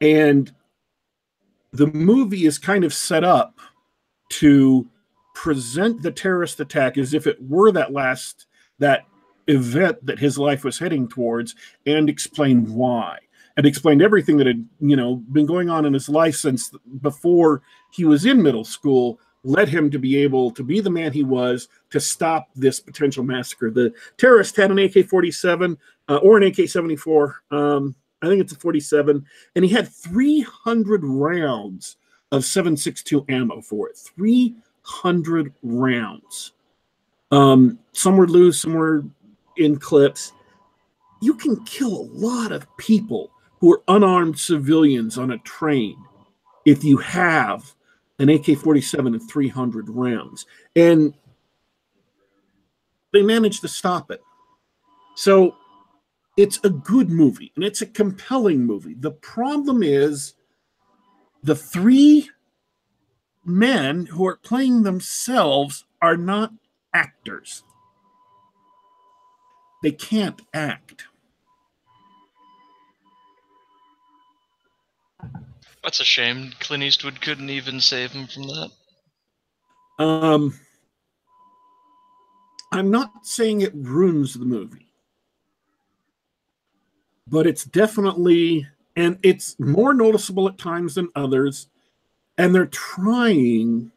[0.01, 0.51] and
[1.71, 3.59] the movie is kind of set up
[4.29, 4.89] to
[5.35, 8.47] present the terrorist attack as if it were that last
[8.79, 9.05] that
[9.47, 11.53] event that his life was heading towards
[11.85, 13.19] and explain why
[13.57, 17.61] and explained everything that had you know been going on in his life since before
[17.91, 21.23] he was in middle school led him to be able to be the man he
[21.23, 23.71] was to stop this potential massacre.
[23.71, 25.77] The terrorist had an AK 47
[26.09, 27.43] uh, or an AK 74.
[27.51, 29.25] Um, I think it's a 47.
[29.55, 31.97] And he had 300 rounds
[32.31, 33.97] of 7.62 ammo for it.
[33.97, 36.53] 300 rounds.
[37.31, 39.03] Um, some were loose, some were
[39.57, 40.33] in clips.
[41.21, 45.97] You can kill a lot of people who are unarmed civilians on a train
[46.65, 47.73] if you have
[48.21, 50.45] an AK 47 and 300 rounds.
[50.75, 51.13] And
[53.11, 54.21] they managed to stop it.
[55.15, 55.55] So
[56.37, 58.93] it's a good movie and it's a compelling movie.
[58.93, 60.35] The problem is
[61.43, 62.29] the three
[63.43, 66.53] men who are playing themselves are not
[66.93, 67.63] actors.
[69.81, 71.05] They can't act.
[75.83, 76.51] That's a shame.
[76.59, 78.71] Clint Eastwood couldn't even save him from that.
[79.99, 80.59] Um,
[82.71, 84.87] I'm not saying it ruins the movie,
[87.27, 91.67] but it's definitely, and it's more noticeable at times than others.
[92.37, 93.91] And they're trying,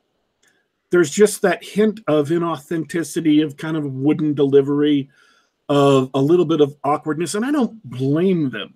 [0.90, 5.08] there's just that hint of inauthenticity, of kind of wooden delivery,
[5.68, 7.34] of a little bit of awkwardness.
[7.34, 8.74] And I don't blame them.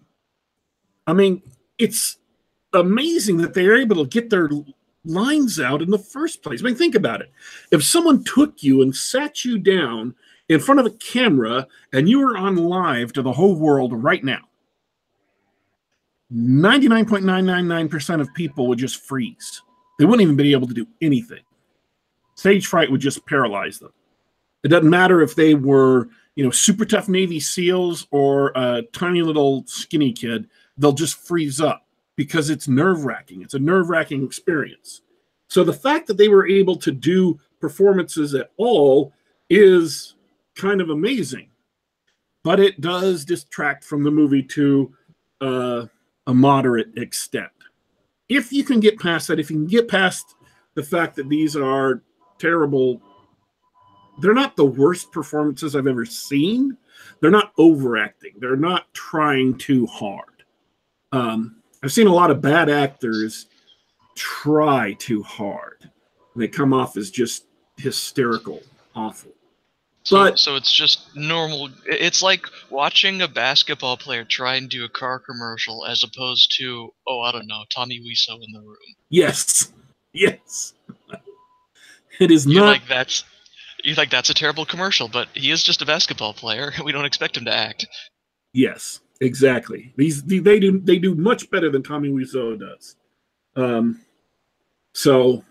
[1.06, 1.42] I mean,
[1.78, 2.18] it's
[2.72, 4.48] amazing that they're able to get their
[5.04, 6.60] lines out in the first place.
[6.60, 7.30] I mean, think about it.
[7.70, 10.14] If someone took you and sat you down
[10.48, 14.22] in front of a camera and you were on live to the whole world right
[14.22, 14.40] now,
[16.32, 19.62] 99.999% of people would just freeze.
[19.98, 21.42] They wouldn't even be able to do anything.
[22.34, 23.92] Stage fright would just paralyze them.
[24.62, 29.22] It doesn't matter if they were, you know, super tough Navy SEALs or a tiny
[29.22, 31.87] little skinny kid, they'll just freeze up
[32.18, 33.42] because it's nerve wracking.
[33.42, 35.02] It's a nerve wracking experience.
[35.46, 39.12] So the fact that they were able to do performances at all
[39.48, 40.16] is
[40.56, 41.48] kind of amazing,
[42.42, 44.92] but it does distract from the movie to
[45.40, 45.86] uh,
[46.26, 47.52] a moderate extent.
[48.28, 50.34] If you can get past that, if you can get past
[50.74, 52.02] the fact that these are
[52.40, 53.00] terrible,
[54.20, 56.76] they're not the worst performances I've ever seen.
[57.20, 58.32] They're not overacting.
[58.40, 60.42] They're not trying too hard.
[61.12, 63.46] Um, I've seen a lot of bad actors
[64.16, 65.90] try too hard.
[66.36, 68.62] They come off as just hysterical,
[68.94, 69.30] awful.
[70.04, 71.68] So, But- so it's just normal.
[71.86, 76.92] It's like watching a basketball player try and do a car commercial as opposed to,
[77.06, 78.76] oh, I don't know, Tommy Wiseau in the room.
[79.10, 79.72] Yes,
[80.12, 80.74] yes.
[82.20, 82.70] It is You're not.
[82.72, 83.22] like that's
[83.84, 86.72] you're like that's a terrible commercial, but he is just a basketball player.
[86.84, 87.86] We don't expect him to act.
[88.52, 89.92] Yes, exactly.
[89.96, 92.96] These they do they do much better than Tommy Wiseau does.
[93.56, 94.00] Um,
[94.92, 95.44] so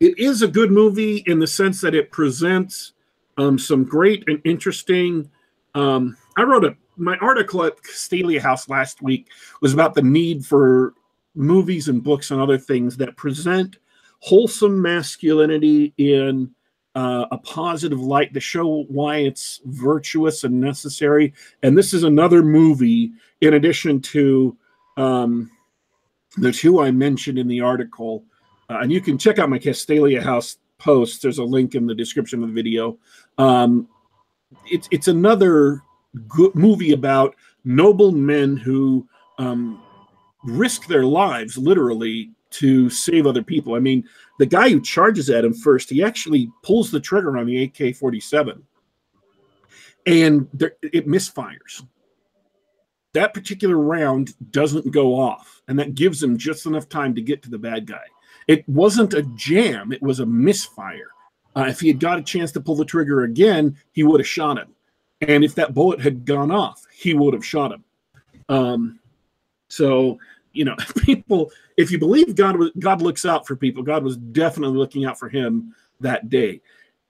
[0.00, 2.92] it is a good movie in the sense that it presents
[3.36, 5.30] um, some great and interesting.
[5.74, 9.28] Um, I wrote a my article at Castalia House last week
[9.60, 10.94] was about the need for
[11.34, 13.78] movies and books and other things that present
[14.20, 16.52] wholesome masculinity in
[16.98, 21.32] uh, a positive light to show why it's virtuous and necessary.
[21.62, 24.56] And this is another movie, in addition to
[24.96, 25.48] um,
[26.38, 28.24] the two I mentioned in the article.
[28.68, 31.22] Uh, and you can check out my Castalia House post.
[31.22, 32.98] There's a link in the description of the video.
[33.38, 33.86] Um,
[34.66, 35.80] it's it's another
[36.26, 39.06] good movie about noble men who
[39.38, 39.80] um,
[40.42, 43.76] risk their lives literally to save other people.
[43.76, 44.02] I mean,
[44.38, 47.96] the guy who charges at him first, he actually pulls the trigger on the AK
[47.96, 48.64] 47
[50.08, 51.84] and there, it misfires.
[53.12, 57.42] That particular round doesn't go off, and that gives him just enough time to get
[57.42, 58.04] to the bad guy.
[58.46, 61.10] It wasn't a jam, it was a misfire.
[61.54, 64.26] Uh, if he had got a chance to pull the trigger again, he would have
[64.26, 64.74] shot him.
[65.20, 67.84] And if that bullet had gone off, he would have shot him.
[68.48, 69.00] Um,
[69.68, 70.18] so,
[70.58, 74.76] you know, people, if you believe God God looks out for people, God was definitely
[74.76, 76.60] looking out for him that day.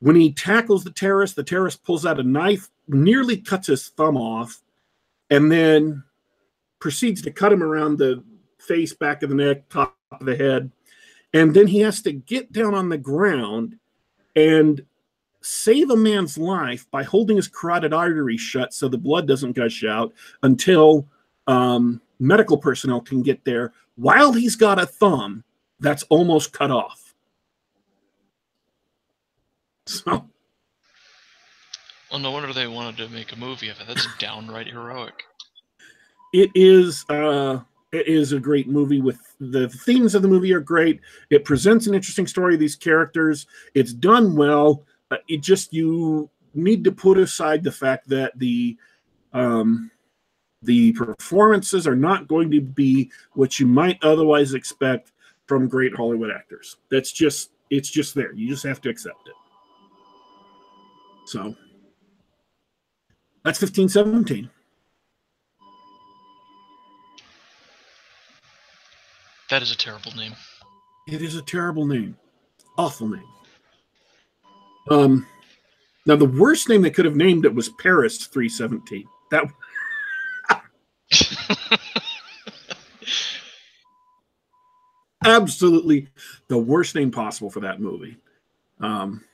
[0.00, 4.16] When he tackles the terrorist, the terrorist pulls out a knife, nearly cuts his thumb
[4.16, 4.62] off,
[5.30, 6.04] and then
[6.78, 8.22] proceeds to cut him around the
[8.58, 10.70] face, back of the neck, top of the head.
[11.32, 13.76] And then he has to get down on the ground
[14.36, 14.84] and
[15.40, 19.84] save a man's life by holding his carotid artery shut so the blood doesn't gush
[19.84, 21.08] out until
[21.46, 25.44] um, medical personnel can get there while he's got a thumb
[25.80, 27.04] that's almost cut off.
[29.88, 30.28] So,
[32.10, 33.86] Well, no wonder they wanted to make a movie of it.
[33.86, 35.14] That's downright heroic.
[36.34, 37.60] it is uh
[37.92, 41.00] it is a great movie with the themes of the movie are great
[41.30, 44.84] it presents an interesting story of these characters it's done well
[45.26, 48.76] it just you need to put aside the fact that the
[49.32, 49.90] um
[50.62, 55.12] the performances are not going to be what you might otherwise expect
[55.46, 59.34] from great hollywood actors that's just it's just there you just have to accept it
[61.26, 61.54] so
[63.44, 64.50] that's 1517
[69.50, 70.34] That is a terrible name.
[71.06, 72.16] It is a terrible name.
[72.76, 73.24] Awful name.
[74.90, 75.26] Um
[76.06, 79.04] now the worst name they could have named it was Paris 317.
[79.30, 79.44] That
[85.24, 86.08] Absolutely
[86.48, 88.16] the worst name possible for that movie.
[88.80, 89.24] Um,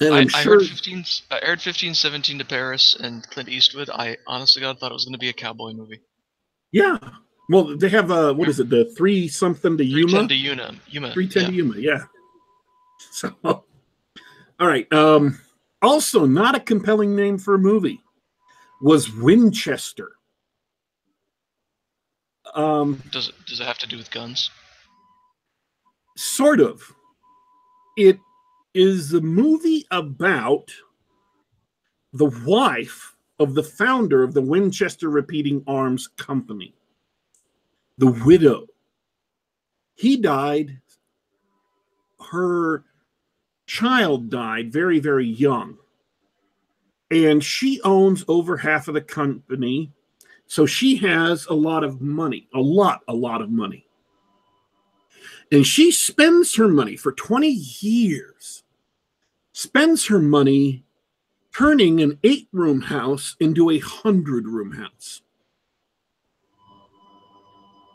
[0.00, 0.60] and I, I'm I sure.
[0.60, 3.90] heard 15, I heard 15, 17 to Paris and Clint Eastwood.
[3.90, 6.00] I honestly God thought it was going to be a cowboy movie.
[6.72, 6.98] Yeah.
[7.48, 8.70] Well, they have uh, what is it?
[8.70, 10.26] The three something to Yuma.
[10.26, 10.74] 310 to Yuma.
[10.88, 11.12] Yuma.
[11.12, 11.48] Three ten yeah.
[11.48, 11.74] to Yuma.
[11.78, 12.04] Yeah.
[13.10, 13.64] So, all
[14.60, 14.90] right.
[14.92, 15.38] Um,
[15.82, 18.00] also, not a compelling name for a movie
[18.80, 20.12] was Winchester.
[22.54, 24.50] Um, Does it, does it have to do with guns?
[26.16, 26.82] sort of.
[27.96, 28.18] It
[28.74, 30.70] is a movie about
[32.12, 36.74] the wife of the founder of the Winchester Repeating Arms Company,
[37.98, 38.66] the widow.
[39.94, 40.80] He died,
[42.30, 42.84] her
[43.66, 45.78] child died very, very young.
[47.10, 49.92] And she owns over half of the company.
[50.52, 53.86] So she has a lot of money, a lot, a lot of money.
[55.50, 58.62] And she spends her money for 20 years,
[59.54, 60.84] spends her money
[61.56, 65.22] turning an eight room house into a hundred room house.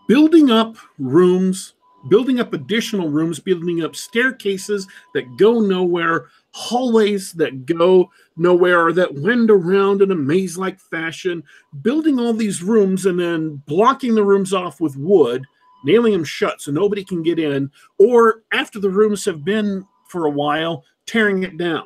[0.07, 1.75] Building up rooms,
[2.09, 8.93] building up additional rooms, building up staircases that go nowhere, hallways that go nowhere, or
[8.93, 11.43] that wind around in a maze like fashion,
[11.81, 15.45] building all these rooms and then blocking the rooms off with wood
[15.83, 20.25] nailing them shut so nobody can get in, or after the rooms have been for
[20.25, 21.85] a while, tearing it down.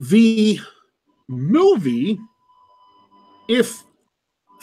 [0.00, 0.60] The
[1.28, 2.18] movie,
[3.48, 3.82] if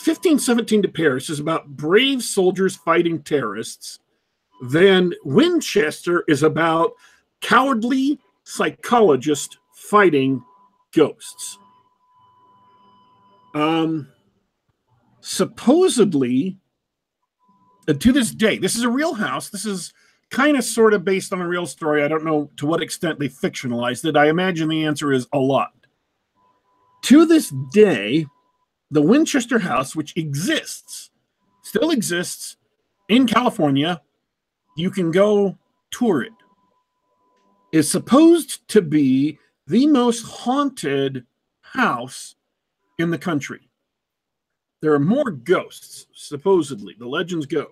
[0.05, 3.99] 1517 to Paris is about brave soldiers fighting terrorists,
[4.63, 6.93] then Winchester is about
[7.41, 10.43] cowardly psychologists fighting
[10.91, 11.57] ghosts.
[13.53, 14.09] Um,
[15.19, 16.57] supposedly,
[17.87, 19.49] uh, to this day, this is a real house.
[19.49, 19.93] This is
[20.31, 22.03] kind of sort of based on a real story.
[22.03, 24.17] I don't know to what extent they fictionalized it.
[24.17, 25.71] I imagine the answer is a lot.
[27.03, 28.25] To this day,
[28.91, 31.09] the Winchester House, which exists,
[31.63, 32.57] still exists
[33.07, 34.01] in California,
[34.75, 35.57] you can go
[35.91, 36.33] tour it,
[37.71, 41.25] is supposed to be the most haunted
[41.61, 42.35] house
[42.99, 43.69] in the country.
[44.81, 47.67] There are more ghosts, supposedly, the legends go,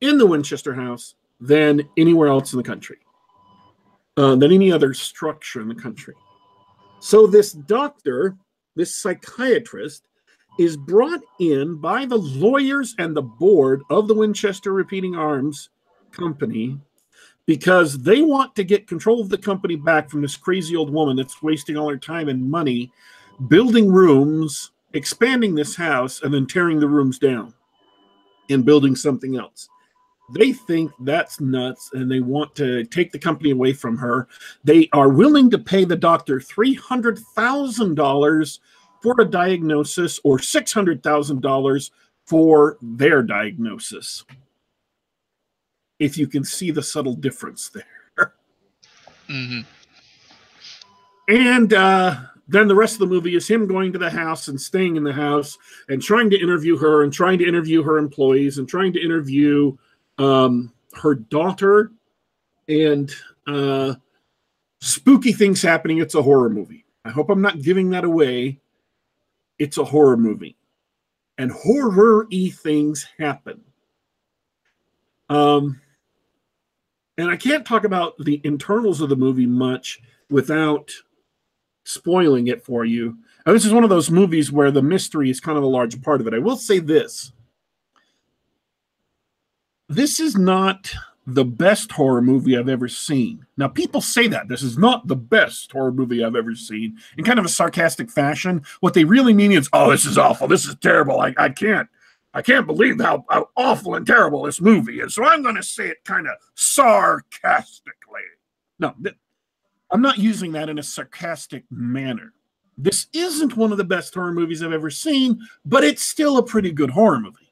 [0.00, 2.98] in the Winchester House than anywhere else in the country,
[4.16, 6.14] uh, than any other structure in the country.
[7.00, 8.36] So, this doctor,
[8.76, 10.07] this psychiatrist,
[10.58, 15.70] is brought in by the lawyers and the board of the Winchester Repeating Arms
[16.10, 16.78] Company
[17.46, 21.16] because they want to get control of the company back from this crazy old woman
[21.16, 22.92] that's wasting all her time and money
[23.46, 27.52] building rooms expanding this house and then tearing the rooms down
[28.50, 29.68] and building something else.
[30.34, 34.28] They think that's nuts and they want to take the company away from her.
[34.64, 38.58] They are willing to pay the doctor $300,000
[39.02, 41.90] for a diagnosis or $600,000
[42.26, 44.24] for their diagnosis.
[45.98, 48.34] If you can see the subtle difference there.
[49.26, 49.60] hmm
[51.28, 52.16] And uh,
[52.48, 55.04] then the rest of the movie is him going to the house and staying in
[55.04, 58.92] the house and trying to interview her and trying to interview her employees and trying
[58.94, 59.76] to interview
[60.18, 61.92] um, her daughter
[62.68, 63.14] and
[63.46, 63.94] uh,
[64.80, 65.98] spooky things happening.
[65.98, 66.84] It's a horror movie.
[67.04, 68.60] I hope I'm not giving that away.
[69.58, 70.56] It's a horror movie.
[71.36, 73.60] And horror y things happen.
[75.28, 75.80] Um,
[77.16, 80.00] and I can't talk about the internals of the movie much
[80.30, 80.90] without
[81.84, 83.16] spoiling it for you.
[83.44, 86.00] And this is one of those movies where the mystery is kind of a large
[86.02, 86.34] part of it.
[86.34, 87.32] I will say this
[89.88, 90.92] this is not
[91.30, 93.44] the best horror movie I've ever seen.
[93.58, 97.24] Now, people say that this is not the best horror movie I've ever seen in
[97.24, 98.64] kind of a sarcastic fashion.
[98.80, 100.48] What they really mean is, oh, this is awful.
[100.48, 101.20] This is terrible.
[101.20, 101.86] I, I can't.
[102.32, 105.14] I can't believe how, how awful and terrible this movie is.
[105.14, 107.92] So I'm going to say it kind of sarcastically.
[108.78, 109.16] No, th-
[109.90, 112.32] I'm not using that in a sarcastic manner.
[112.78, 116.42] This isn't one of the best horror movies I've ever seen, but it's still a
[116.42, 117.47] pretty good horror movie.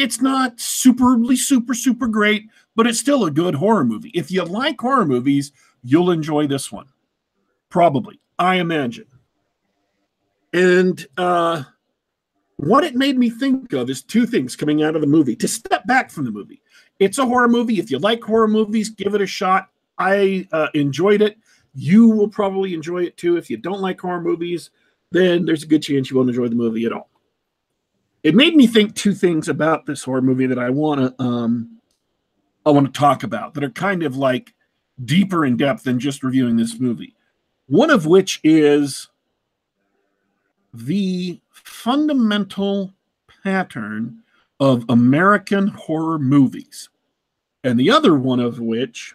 [0.00, 4.10] It's not superbly super super great, but it's still a good horror movie.
[4.14, 6.86] If you like horror movies, you'll enjoy this one.
[7.68, 9.06] Probably, I imagine.
[10.54, 11.64] And uh
[12.56, 15.48] what it made me think of is two things coming out of the movie to
[15.48, 16.62] step back from the movie.
[16.98, 17.78] It's a horror movie.
[17.78, 19.68] If you like horror movies, give it a shot.
[19.98, 21.36] I uh, enjoyed it.
[21.74, 23.36] You will probably enjoy it too.
[23.36, 24.70] If you don't like horror movies,
[25.10, 27.09] then there's a good chance you won't enjoy the movie at all.
[28.22, 31.80] It made me think two things about this horror movie that I want to um,
[32.66, 34.54] I want to talk about that are kind of like
[35.04, 37.14] deeper in depth than just reviewing this movie.
[37.66, 39.08] One of which is
[40.74, 42.92] the fundamental
[43.42, 44.22] pattern
[44.58, 46.90] of American horror movies,
[47.64, 49.14] and the other one of which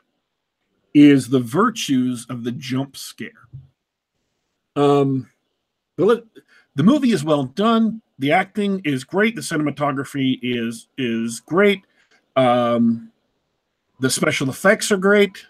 [0.93, 3.31] is the virtues of the jump scare.
[4.75, 5.29] Um,
[5.97, 6.25] the,
[6.75, 8.01] the movie is well done.
[8.19, 9.35] The acting is great.
[9.35, 11.83] The cinematography is is great.
[12.35, 13.11] Um,
[13.99, 15.45] the special effects are great,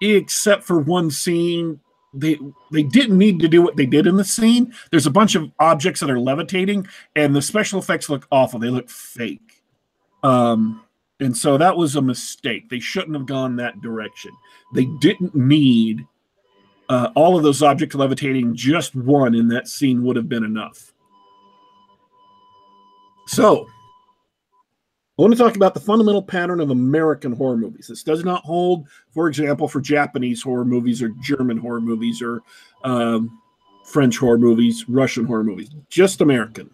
[0.00, 1.80] except for one scene.
[2.14, 2.38] They
[2.72, 4.74] they didn't need to do what they did in the scene.
[4.90, 8.58] There's a bunch of objects that are levitating, and the special effects look awful.
[8.58, 9.62] They look fake.
[10.22, 10.82] Um,
[11.20, 12.70] and so that was a mistake.
[12.70, 14.32] They shouldn't have gone that direction.
[14.74, 16.06] They didn't need
[16.88, 18.54] uh, all of those objects levitating.
[18.54, 20.89] Just one in that scene would have been enough.
[23.30, 23.68] So,
[25.16, 27.86] I want to talk about the fundamental pattern of American horror movies.
[27.86, 32.42] This does not hold, for example, for Japanese horror movies or German horror movies or
[32.82, 33.40] um,
[33.84, 36.70] French horror movies, Russian horror movies, just American.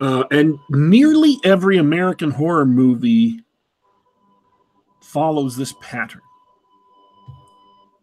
[0.00, 3.40] Uh, and nearly every American horror movie
[5.00, 6.22] follows this pattern.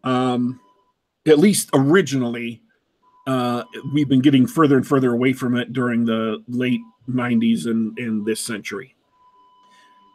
[0.04, 0.60] Um,
[1.26, 2.60] at least originally,
[3.30, 7.96] uh, we've been getting further and further away from it during the late 90s and
[7.96, 8.96] in this century.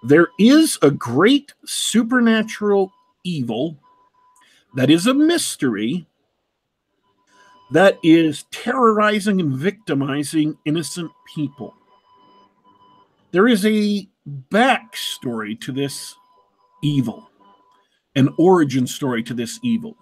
[0.03, 2.91] There is a great supernatural
[3.23, 3.77] evil
[4.75, 6.05] that is a mystery
[7.71, 11.73] that is terrorizing and victimizing innocent people.
[13.31, 14.09] There is a
[14.51, 16.15] backstory to this
[16.83, 17.29] evil,
[18.15, 19.95] an origin story to this evil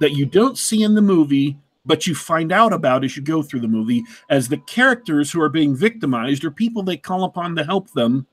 [0.00, 3.42] that you don't see in the movie but you find out about as you go
[3.42, 7.56] through the movie as the characters who are being victimized or people they call upon
[7.56, 8.26] to help them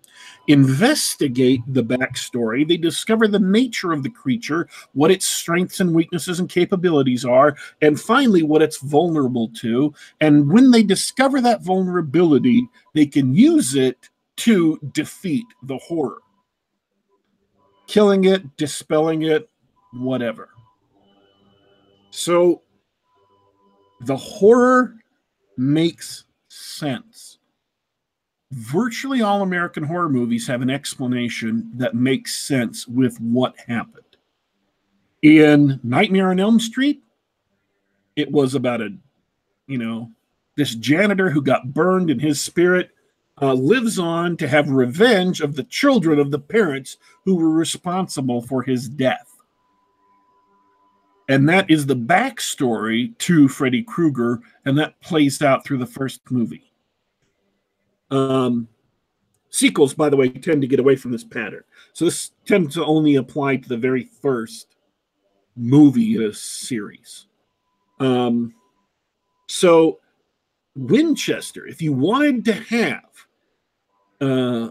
[0.47, 2.67] investigate the backstory.
[2.67, 7.55] They discover the nature of the creature, what its strengths and weaknesses and capabilities are,
[7.81, 9.93] and finally, what it's vulnerable to.
[10.21, 16.19] And when they discover that vulnerability, they can use it to defeat the horror,
[17.87, 19.49] killing it, dispelling it,
[19.93, 20.49] whatever.
[22.11, 22.61] So
[24.01, 24.95] the horror
[25.57, 27.39] makes sense.
[28.51, 34.03] Virtually all American horror movies have an explanation that makes sense with what happened.
[35.21, 37.03] In Nightmare on Elm Street,
[38.15, 38.89] it was about a,
[39.67, 40.11] you know,
[40.55, 42.91] this janitor who got burned and his spirit
[43.41, 48.41] uh, lives on to have revenge of the children of the parents who were responsible
[48.41, 49.36] for his death.
[51.29, 56.21] And that is the backstory to Freddy Krueger, and that plays out through the first
[56.29, 56.71] movie.
[58.09, 58.69] Um,
[59.49, 61.63] sequels, by the way, tend to get away from this pattern.
[61.93, 64.75] So this tends to only apply to the very first
[65.55, 67.25] movie in a series.
[67.99, 68.53] Um,
[69.47, 69.99] so
[70.75, 73.03] Winchester, if you wanted to have
[74.21, 74.69] uh,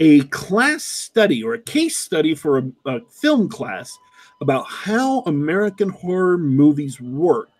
[0.00, 3.96] a class study or a case study for a, a film class
[4.40, 7.50] about how American horror movies work,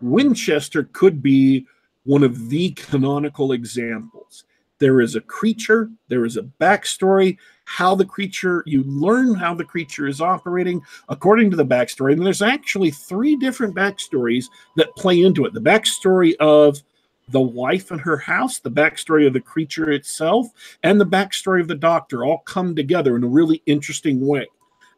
[0.00, 1.66] Winchester could be
[2.04, 4.44] one of the canonical examples.
[4.78, 9.64] There is a creature, there is a backstory, how the creature, you learn how the
[9.64, 12.12] creature is operating according to the backstory.
[12.12, 14.46] And there's actually three different backstories
[14.76, 16.82] that play into it the backstory of
[17.28, 20.46] the wife and her house, the backstory of the creature itself,
[20.82, 24.46] and the backstory of the doctor all come together in a really interesting way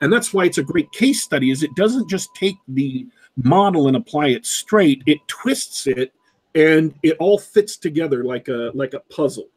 [0.00, 3.86] and that's why it's a great case study is it doesn't just take the model
[3.88, 6.12] and apply it straight it twists it
[6.54, 9.48] and it all fits together like a like a puzzle.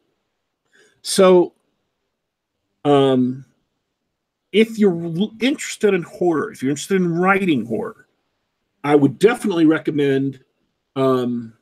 [1.02, 1.54] So
[2.84, 3.44] um
[4.52, 8.08] if you're interested in horror if you're interested in writing horror
[8.82, 10.40] i would definitely recommend
[10.96, 11.54] um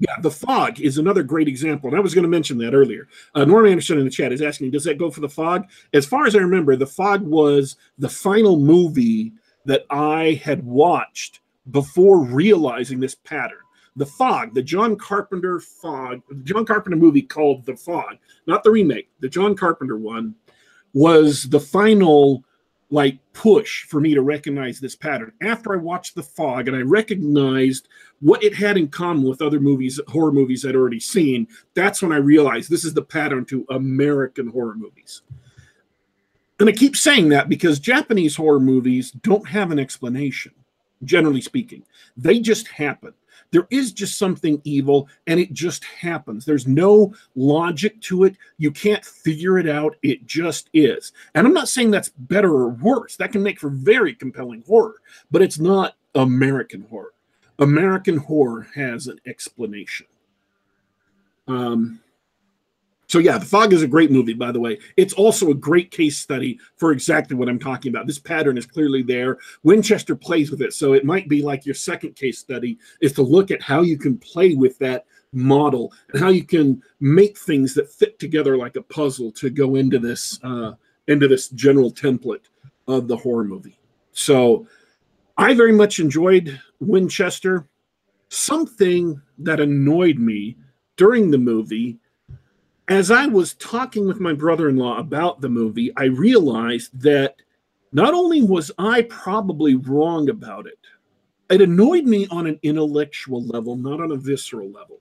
[0.00, 1.88] yeah, the fog is another great example.
[1.88, 3.06] And I was going to mention that earlier.
[3.34, 5.68] Uh, Norm Anderson in the chat is asking, does that go for the fog?
[5.92, 9.32] As far as I remember, the fog was the final movie
[9.66, 11.40] that I had watched
[11.70, 13.58] before realizing this pattern.
[13.96, 18.70] The Fog, the John Carpenter Fog, the John Carpenter movie called The Fog, not the
[18.70, 20.34] remake, the John Carpenter one,
[20.94, 22.44] was the final
[22.90, 25.32] like push for me to recognize this pattern.
[25.42, 27.88] After I watched The Fog and I recognized
[28.20, 32.12] what it had in common with other movies, horror movies I'd already seen, that's when
[32.12, 35.22] I realized this is the pattern to American horror movies.
[36.58, 40.52] And I keep saying that because Japanese horror movies don't have an explanation,
[41.04, 41.84] generally speaking.
[42.16, 43.14] They just happen.
[43.50, 46.44] There is just something evil and it just happens.
[46.44, 48.36] There's no logic to it.
[48.58, 49.96] You can't figure it out.
[50.02, 51.12] It just is.
[51.34, 53.16] And I'm not saying that's better or worse.
[53.16, 54.96] That can make for very compelling horror,
[55.30, 57.12] but it's not American horror.
[57.58, 60.06] American horror has an explanation.
[61.48, 62.00] Um,
[63.10, 64.78] so yeah, The Fog is a great movie, by the way.
[64.96, 68.06] It's also a great case study for exactly what I'm talking about.
[68.06, 69.38] This pattern is clearly there.
[69.64, 73.22] Winchester plays with it, so it might be like your second case study is to
[73.22, 77.74] look at how you can play with that model and how you can make things
[77.74, 80.74] that fit together like a puzzle to go into this uh,
[81.08, 82.46] into this general template
[82.86, 83.80] of the horror movie.
[84.12, 84.68] So
[85.36, 87.66] I very much enjoyed Winchester.
[88.28, 90.58] Something that annoyed me
[90.96, 91.98] during the movie
[92.90, 97.36] as I was talking with my brother in law about the movie, I realized that
[97.92, 100.78] not only was I probably wrong about it,
[101.50, 104.98] it annoyed me on an intellectual level, not on a visceral level.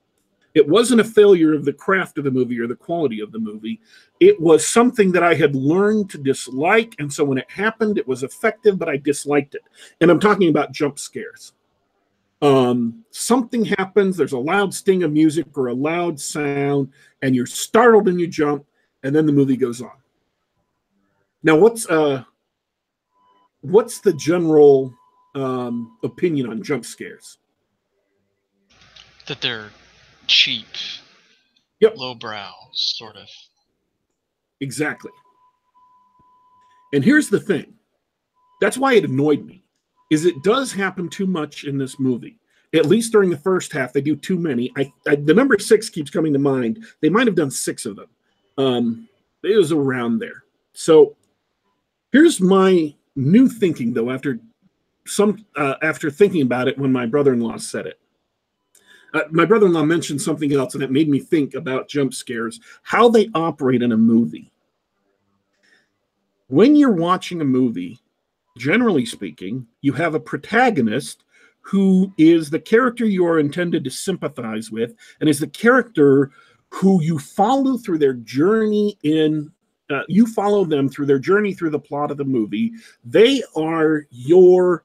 [0.53, 3.39] It wasn't a failure of the craft of the movie or the quality of the
[3.39, 3.81] movie.
[4.19, 6.95] It was something that I had learned to dislike.
[6.99, 9.61] And so when it happened, it was effective, but I disliked it.
[10.01, 11.53] And I'm talking about jump scares
[12.41, 17.45] um, something happens, there's a loud sting of music or a loud sound, and you're
[17.45, 18.65] startled and you jump,
[19.03, 19.91] and then the movie goes on.
[21.43, 22.23] Now, what's uh,
[23.61, 24.93] what's the general
[25.35, 27.37] um, opinion on jump scares?
[29.27, 29.69] That they're
[30.27, 30.67] cheap,
[31.79, 33.27] yep, lowbrow, sort of.
[34.61, 35.11] Exactly.
[36.93, 37.73] And here's the thing.
[38.59, 39.63] That's why it annoyed me
[40.09, 42.37] is it does happen too much in this movie.
[42.73, 44.71] At least during the first half, they do too many.
[44.77, 46.83] I, I the number six keeps coming to mind.
[47.01, 48.09] They might have done six of them.
[48.57, 49.09] Um,
[49.43, 50.43] it was around there.
[50.73, 51.15] So
[52.11, 54.11] here's my new thinking, though.
[54.11, 54.39] After
[55.07, 57.99] some, uh, after thinking about it, when my brother-in-law said it,
[59.13, 63.09] uh, my brother-in-law mentioned something else, and it made me think about jump scares, how
[63.09, 64.51] they operate in a movie.
[66.47, 67.99] When you're watching a movie,
[68.59, 71.23] generally speaking, you have a protagonist
[71.61, 76.31] who is the character you are intended to sympathize with and is the character
[76.69, 79.51] who you follow through their journey in
[79.89, 82.71] uh, you follow them through their journey through the plot of the movie.
[83.03, 84.83] They are your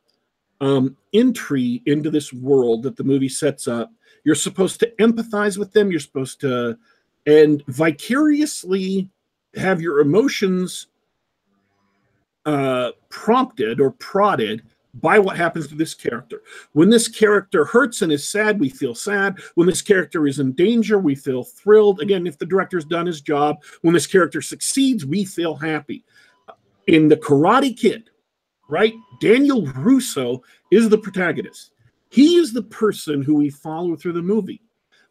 [0.62, 3.92] um, entry into this world that the movie sets up.
[4.24, 5.90] You're supposed to empathize with them.
[5.90, 6.78] You're supposed to
[7.26, 9.10] and vicariously
[9.56, 10.86] have your emotions
[12.46, 14.62] uh, prompted or prodded
[15.00, 16.42] by what happens to this character.
[16.72, 19.40] When this character hurts and is sad, we feel sad.
[19.54, 22.00] When this character is in danger, we feel thrilled.
[22.00, 26.04] Again, if the director's done his job, when this character succeeds, we feel happy.
[26.86, 28.10] In The Karate Kid,
[28.68, 28.94] right?
[29.20, 30.40] Daniel LaRusso
[30.70, 31.72] is the protagonist.
[32.10, 34.60] He is the person who we follow through the movie.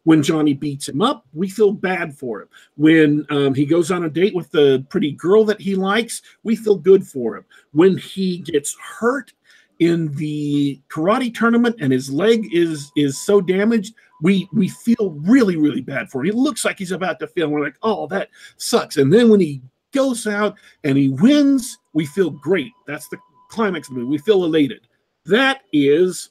[0.04, 2.48] When Johnny beats him up, we feel bad for him.
[2.76, 6.56] When um, he goes on a date with the pretty girl that he likes, we
[6.56, 7.44] feel good for him.
[7.72, 9.32] When he gets hurt
[9.80, 15.56] in the karate tournament and his leg is is so damaged, we we feel really
[15.56, 16.30] really bad for him.
[16.30, 17.48] It looks like he's about to fail.
[17.48, 18.98] We're like, oh, that sucks.
[18.98, 22.72] And then when he goes out and he wins, we feel great.
[22.86, 24.10] That's the climax of the movie.
[24.10, 24.86] We feel elated.
[25.26, 26.30] That is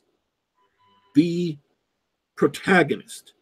[1.15, 1.57] the
[2.36, 3.34] protagonist.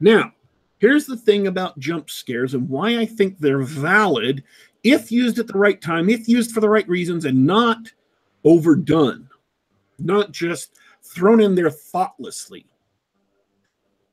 [0.00, 0.32] Now,
[0.78, 4.42] here's the thing about jump scares and why I think they're valid
[4.82, 7.92] if used at the right time, if used for the right reasons, and not
[8.44, 9.28] overdone,
[9.98, 12.64] not just thrown in there thoughtlessly.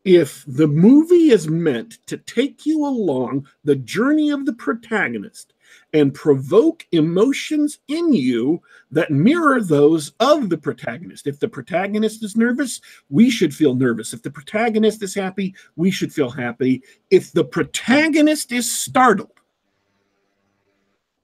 [0.04, 5.54] If the movie is meant to take you along the journey of the protagonist
[5.94, 8.62] and provoke emotions in you
[8.92, 11.28] that mirror those of the protagonist.
[11.28, 14.14] If the protagonist is nervous, we should feel nervous.
[14.14, 16.84] If the protagonist is happy, we should feel happy.
[17.10, 19.32] If the protagonist is startled,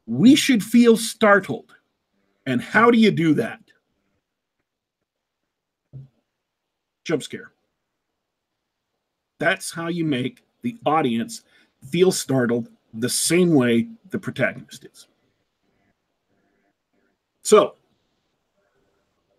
[0.05, 1.73] we should feel startled.
[2.45, 3.59] And how do you do that?
[7.05, 7.51] Jump scare.
[9.39, 11.43] That's how you make the audience
[11.89, 15.07] feel startled the same way the protagonist is.
[17.41, 17.75] So,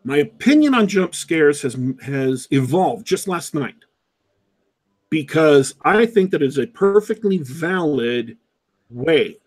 [0.05, 3.77] my opinion on jump scares has has evolved just last night
[5.09, 8.37] because I think that is a perfectly valid
[8.91, 9.39] way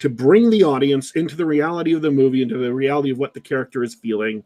[0.00, 3.34] to bring the audience into the reality of the movie, into the reality of what
[3.34, 4.42] the character is feeling,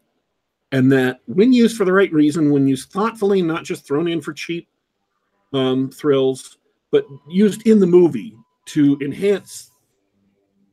[0.71, 4.21] and that when used for the right reason, when used thoughtfully, not just thrown in
[4.21, 4.67] for cheap
[5.53, 6.59] um, thrills,
[6.91, 8.37] but used in the movie
[8.67, 9.71] to enhance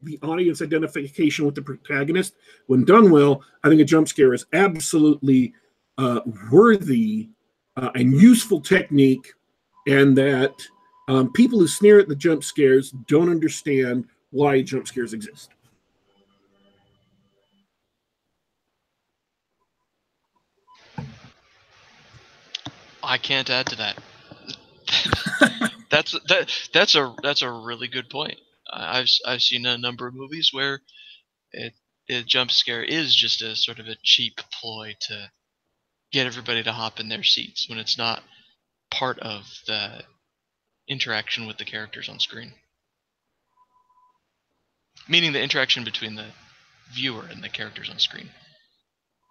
[0.02, 2.34] the audience identification with the protagonist.
[2.66, 5.54] When done well, I think a jump scare is absolutely
[5.98, 6.20] uh,
[6.52, 7.30] worthy
[7.76, 9.32] uh, and useful technique,
[9.86, 10.54] and that
[11.08, 15.50] um, people who sneer at the jump scares don't understand why jump scares exist.
[23.02, 25.70] I can't add to that.
[25.94, 28.38] that's that that's a that's a really good point.
[28.72, 30.80] I've I've seen a number of movies where
[31.52, 31.74] it,
[32.10, 35.30] a jump scare is just a sort of a cheap ploy to
[36.10, 38.24] get everybody to hop in their seats when it's not
[38.90, 40.02] part of the
[40.88, 42.52] interaction with the characters on screen.
[45.08, 46.26] Meaning the interaction between the
[46.92, 48.30] viewer and the characters on screen.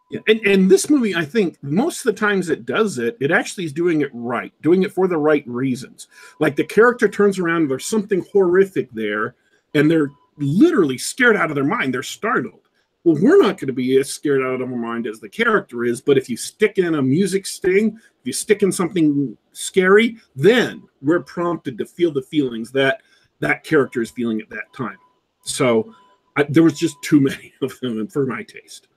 [0.09, 3.31] Yeah, and, and this movie, I think most of the times it does it, it
[3.31, 6.07] actually is doing it right, doing it for the right reasons.
[6.39, 9.35] Like the character turns around, there's something horrific there,
[9.73, 11.93] and they're literally scared out of their mind.
[11.93, 12.59] They're startled.
[13.03, 15.83] Well, we're not going to be as scared out of our mind as the character
[15.83, 20.17] is, but if you stick in a music sting, if you stick in something scary,
[20.35, 23.01] then we're prompted to feel the feelings that
[23.39, 24.97] that character is feeling at that time.
[25.41, 25.93] So
[26.37, 28.87] I, there was just too many of them for my taste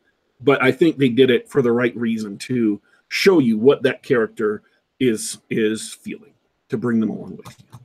[0.40, 4.02] but I think they did it for the right reason to show you what that
[4.02, 4.62] character
[5.00, 6.32] is is feeling
[6.68, 7.78] to bring them along with you.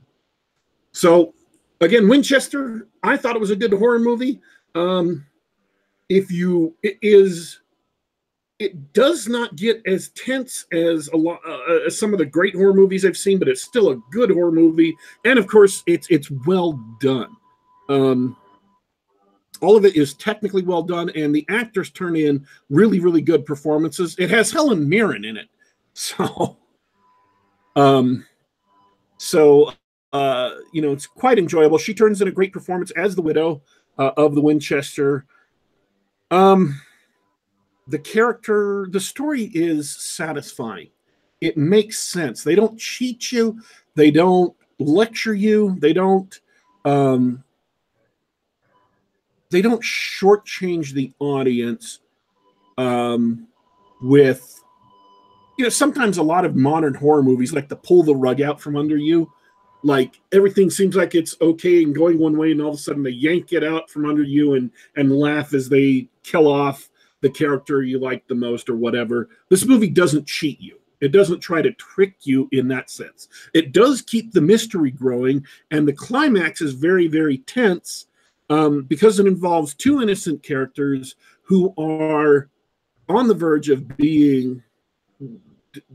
[0.92, 1.34] So
[1.80, 4.40] again, Winchester, I thought it was a good horror movie.
[4.74, 5.26] Um,
[6.08, 7.60] if you it is
[8.58, 12.54] it does not get as tense as a lot uh, as some of the great
[12.54, 16.06] horror movies I've seen, but it's still a good horror movie, and of course, it's
[16.10, 17.36] it's well done.
[17.88, 18.36] Um,
[19.62, 23.46] all of it is technically well done, and the actors turn in really, really good
[23.46, 24.14] performances.
[24.18, 25.48] It has Helen Mirren in it,
[25.94, 26.58] so,
[27.76, 28.26] um,
[29.18, 29.72] so
[30.12, 31.78] uh, you know, it's quite enjoyable.
[31.78, 33.62] She turns in a great performance as the widow
[33.98, 35.24] uh, of the Winchester.
[36.30, 36.80] Um,
[37.88, 40.90] the character, the story is satisfying.
[41.40, 42.44] It makes sense.
[42.44, 43.60] They don't cheat you.
[43.94, 45.76] They don't lecture you.
[45.80, 46.38] They don't
[46.84, 47.42] um,
[49.52, 52.00] they don't shortchange the audience
[52.78, 53.46] um,
[54.00, 54.62] with
[55.58, 58.60] you know sometimes a lot of modern horror movies like to pull the rug out
[58.60, 59.30] from under you
[59.82, 63.02] like everything seems like it's okay and going one way and all of a sudden
[63.02, 66.88] they yank it out from under you and and laugh as they kill off
[67.20, 69.28] the character you like the most or whatever.
[69.48, 70.78] This movie doesn't cheat you.
[71.00, 73.28] It doesn't try to trick you in that sense.
[73.54, 78.06] It does keep the mystery growing and the climax is very very tense
[78.50, 82.48] um, because it involves two innocent characters who are
[83.08, 84.62] on the verge of being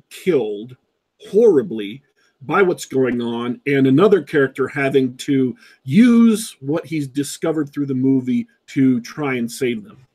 [0.09, 0.75] killed
[1.29, 2.01] horribly
[2.41, 7.95] by what's going on, and another character having to use what he's discovered through the
[7.95, 10.05] movie to try and save them.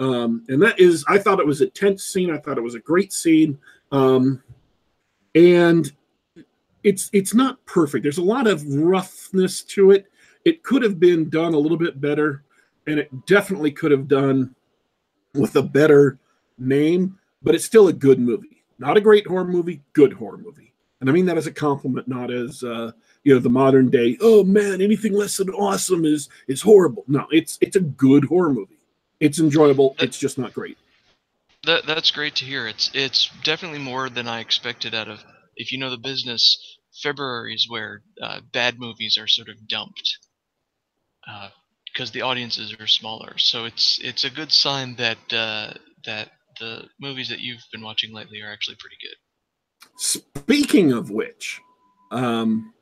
[0.00, 2.30] Um, and that is, I thought it was a tense scene.
[2.30, 3.58] I thought it was a great scene,
[3.92, 4.42] um,
[5.34, 5.92] and
[6.82, 8.02] it's it's not perfect.
[8.02, 10.09] There's a lot of roughness to it.
[10.44, 12.44] It could have been done a little bit better,
[12.86, 14.54] and it definitely could have done
[15.34, 16.18] with a better
[16.58, 18.62] name, but it's still a good movie.
[18.78, 20.72] Not a great horror movie, good horror movie.
[21.00, 22.92] And I mean that as a compliment, not as uh,
[23.24, 24.16] you know the modern day.
[24.20, 27.04] Oh man, anything less than awesome is is horrible.
[27.08, 28.78] No, it's it's a good horror movie.
[29.18, 29.96] It's enjoyable.
[29.98, 30.78] It's just not great.
[31.64, 32.66] That that's great to hear.
[32.66, 35.22] It's it's definitely more than I expected out of.
[35.56, 40.18] If you know the business, February is where uh, bad movies are sort of dumped
[41.92, 43.36] because uh, the audiences are smaller.
[43.38, 45.74] So it's it's a good sign that uh,
[46.04, 49.16] that the movies that you've been watching lately are actually pretty good.
[49.96, 51.60] Speaking of which,
[52.10, 52.72] um,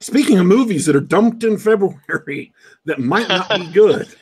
[0.00, 2.52] speaking of movies that are dumped in February
[2.84, 4.08] that might not be good.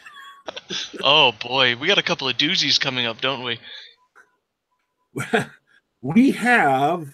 [1.05, 3.61] oh boy, we got a couple of doozies coming up, don't we?
[6.01, 7.09] we have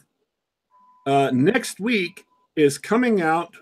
[1.07, 2.25] uh, next week
[2.57, 3.55] is coming out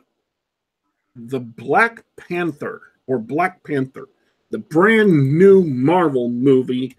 [1.17, 4.09] the Black Panther or Black Panther,
[4.51, 6.97] the brand new Marvel movie.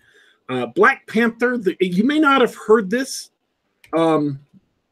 [0.49, 3.29] Uh, Black Panther, the, you may not have heard this.
[3.93, 4.39] Um,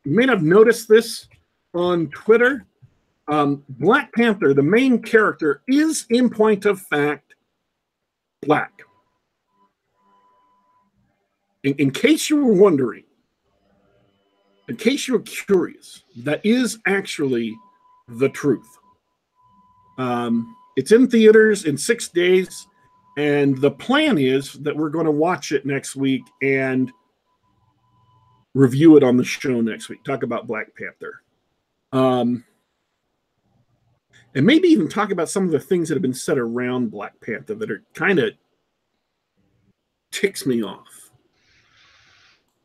[0.03, 1.27] you may not have noticed this
[1.73, 2.65] on Twitter.
[3.27, 7.35] Um, Black Panther, the main character, is in point of fact
[8.41, 8.83] black.
[11.63, 13.03] In, in case you were wondering,
[14.67, 17.55] in case you're curious, that is actually
[18.07, 18.67] the truth.
[19.97, 22.67] Um, it's in theaters in six days,
[23.17, 26.91] and the plan is that we're going to watch it next week and
[28.53, 30.03] review it on the show next week.
[30.03, 31.21] Talk about Black Panther.
[31.91, 32.43] Um,
[34.33, 37.13] and maybe even talk about some of the things that have been said around Black
[37.21, 38.33] Panther that are kind of
[40.11, 41.11] ticks me off.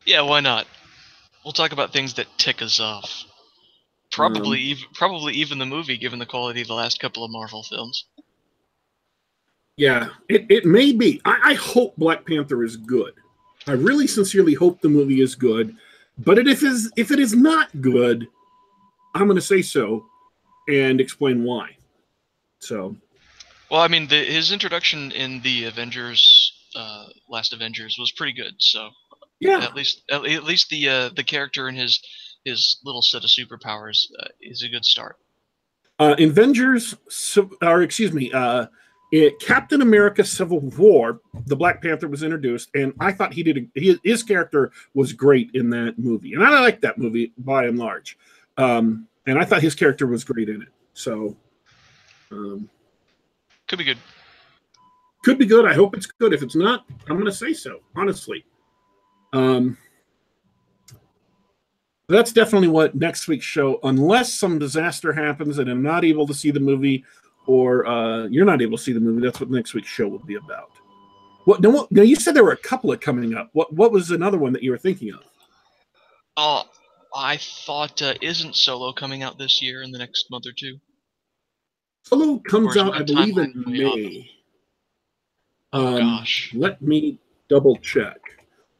[0.05, 0.67] Yeah, why not?
[1.43, 3.25] we'll talk about things that tick us off.
[4.11, 7.31] Probably, Um, even, probably even the movie, given the quality of the last couple of
[7.31, 8.05] Marvel films.
[9.77, 11.21] Yeah, it, it may be.
[11.25, 13.13] I, I hope Black Panther is good.
[13.67, 15.75] I really sincerely hope the movie is good.
[16.17, 18.27] But it, if is if it is not good,
[19.15, 20.05] I'm going to say so
[20.67, 21.77] and explain why.
[22.59, 22.95] So
[23.71, 28.53] Well, I mean, the, his introduction in the Avengers, uh, last Avengers, was pretty good.
[28.59, 28.89] So
[29.39, 31.99] yeah, at least, at, at least the uh, the character and his
[32.45, 35.17] his little set of superpowers uh, is a good start.
[35.99, 36.95] uh, Avengers,
[37.61, 38.67] or excuse me, uh,
[39.11, 43.57] it, Captain America: Civil War, the Black Panther was introduced, and I thought he did.
[43.57, 47.65] A, his, his character was great in that movie, and I like that movie by
[47.65, 48.17] and large.
[48.57, 50.69] Um, and I thought his character was great in it.
[50.93, 51.35] So,
[52.31, 52.69] um,
[53.67, 53.97] Could be good.
[55.23, 55.65] could be good.
[55.65, 56.33] I hope it's good.
[56.33, 57.79] If it's not, I'm going to say so.
[57.95, 58.43] Honestly,
[59.33, 59.77] um,
[62.07, 63.79] that's definitely what next week's show.
[63.83, 67.03] Unless some disaster happens and I'm not able to see the movie,
[67.47, 70.19] or uh, you're not able to see the movie, that's what next week's show will
[70.19, 70.71] be about.
[71.45, 71.61] What?
[71.61, 73.49] No, now you said there were a couple of coming up.
[73.53, 73.73] What?
[73.73, 75.21] What was another one that you were thinking of?
[76.37, 76.63] Oh,
[77.15, 80.77] I thought uh, isn't Solo coming out this year in the next month or two?
[82.03, 83.63] Solo comes out, I believe, in?
[83.67, 84.29] May.
[85.73, 87.17] Oh Um, gosh, Let me
[87.49, 88.17] double check.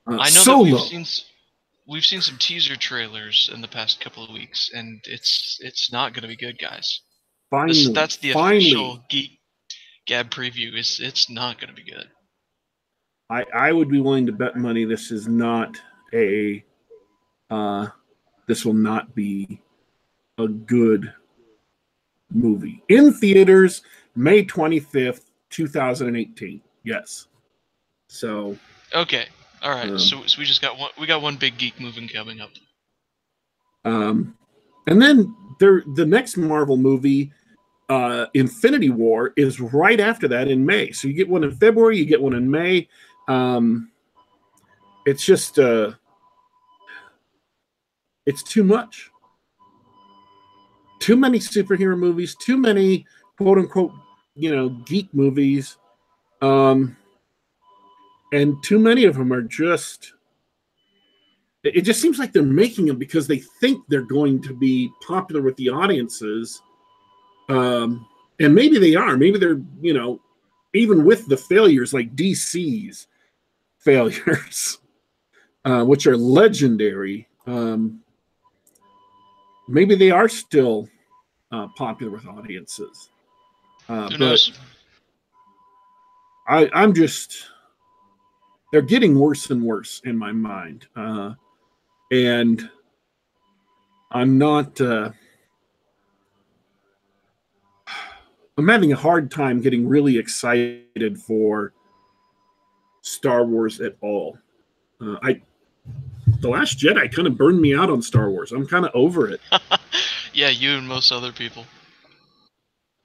[0.07, 0.63] Uh, I know Solo.
[0.65, 1.05] that we've seen
[1.91, 6.13] we've seen some teaser trailers in the past couple of weeks, and it's it's not
[6.13, 7.01] going to be good, guys.
[7.49, 9.39] finally, This, that's the finally, official Geek
[10.07, 10.77] Gab preview.
[10.77, 12.07] Is it's not going to be good.
[13.29, 15.77] I, I would be willing to bet money this is not
[16.13, 16.63] a
[17.49, 17.87] uh
[18.47, 19.61] this will not be
[20.37, 21.13] a good
[22.33, 23.83] movie in theaters
[24.15, 27.27] may 25th 2018 yes
[28.07, 28.57] so
[28.93, 29.27] Okay,
[29.61, 29.89] all right.
[29.89, 30.91] Um, so, so we just got one.
[30.99, 32.49] We got one big geek movie coming up.
[33.85, 34.35] um
[34.87, 37.31] and then there the next marvel movie
[37.89, 41.97] uh infinity war is right after that in may so you get one in february
[41.97, 42.87] you get one in may
[43.27, 43.89] um
[45.05, 45.91] it's just uh
[48.25, 49.09] it's too much
[50.99, 53.05] too many superhero movies too many
[53.37, 53.91] quote unquote
[54.35, 55.77] you know geek movies
[56.41, 56.95] um
[58.31, 60.13] and too many of them are just
[61.63, 65.41] it just seems like they're making them because they think they're going to be popular
[65.41, 66.61] with the audiences
[67.49, 68.05] um
[68.39, 70.19] and maybe they are maybe they're you know
[70.73, 73.07] even with the failures like dc's
[73.77, 74.79] failures
[75.65, 77.99] uh which are legendary um
[79.67, 80.87] maybe they are still
[81.51, 83.09] uh popular with audiences
[83.89, 84.59] uh Who but knows?
[86.47, 87.45] I, I'm just
[88.71, 90.87] they're getting worse and worse in my mind.
[90.95, 91.33] Uh,
[92.11, 92.69] and
[94.11, 95.11] I'm not uh,
[98.57, 101.73] I'm having a hard time getting really excited for
[103.01, 104.37] Star Wars at all.
[104.99, 105.41] Uh, I
[106.41, 108.51] the last Jedi kind of burned me out on Star Wars.
[108.51, 109.41] I'm kind of over it.
[110.33, 111.65] yeah, you and most other people.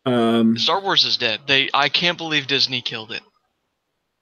[0.04, 1.40] Um, Star Wars is dead.
[1.46, 1.70] They.
[1.72, 3.22] I can't believe Disney killed it.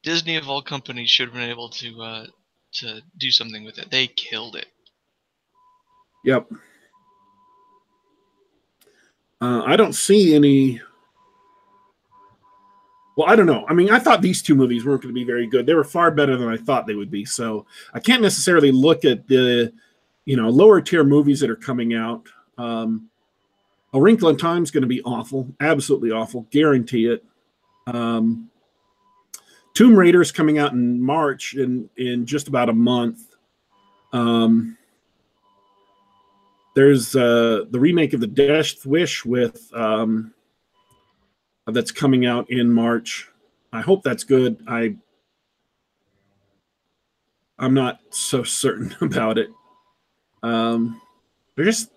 [0.04, 2.26] Disney of all companies should have been able to uh,
[2.74, 3.90] to do something with it.
[3.90, 4.66] They killed it.
[6.24, 6.46] Yep.
[9.40, 10.80] Uh, I don't see any.
[13.16, 13.64] Well, I don't know.
[13.68, 15.66] I mean, I thought these two movies weren't going to be very good.
[15.66, 17.24] They were far better than I thought they would be.
[17.24, 19.72] So I can't necessarily look at the,
[20.24, 22.26] you know, lower tier movies that are coming out.
[22.58, 23.08] Um,
[23.92, 27.24] A Wrinkle in Time is going to be awful, absolutely awful, guarantee it.
[27.86, 28.50] Um,
[29.74, 33.34] Tomb Raider is coming out in March in in just about a month.
[34.12, 34.78] Um,
[36.76, 40.32] there's uh, the remake of the Death Wish with um,
[41.66, 43.28] that's coming out in March.
[43.72, 44.62] I hope that's good.
[44.68, 44.96] I
[47.58, 49.50] I'm not so certain about it.
[50.44, 51.00] Um,
[51.56, 51.90] they're just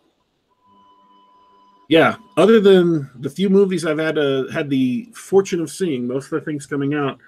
[1.89, 2.15] yeah.
[2.37, 6.31] Other than the few movies I've had uh, had the fortune of seeing, most of
[6.31, 7.19] the things coming out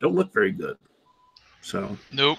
[0.00, 0.76] don't look very good.
[1.62, 2.38] So Nope.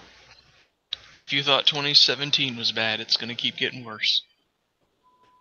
[1.26, 4.22] If you thought 2017 was bad, it's gonna keep getting worse.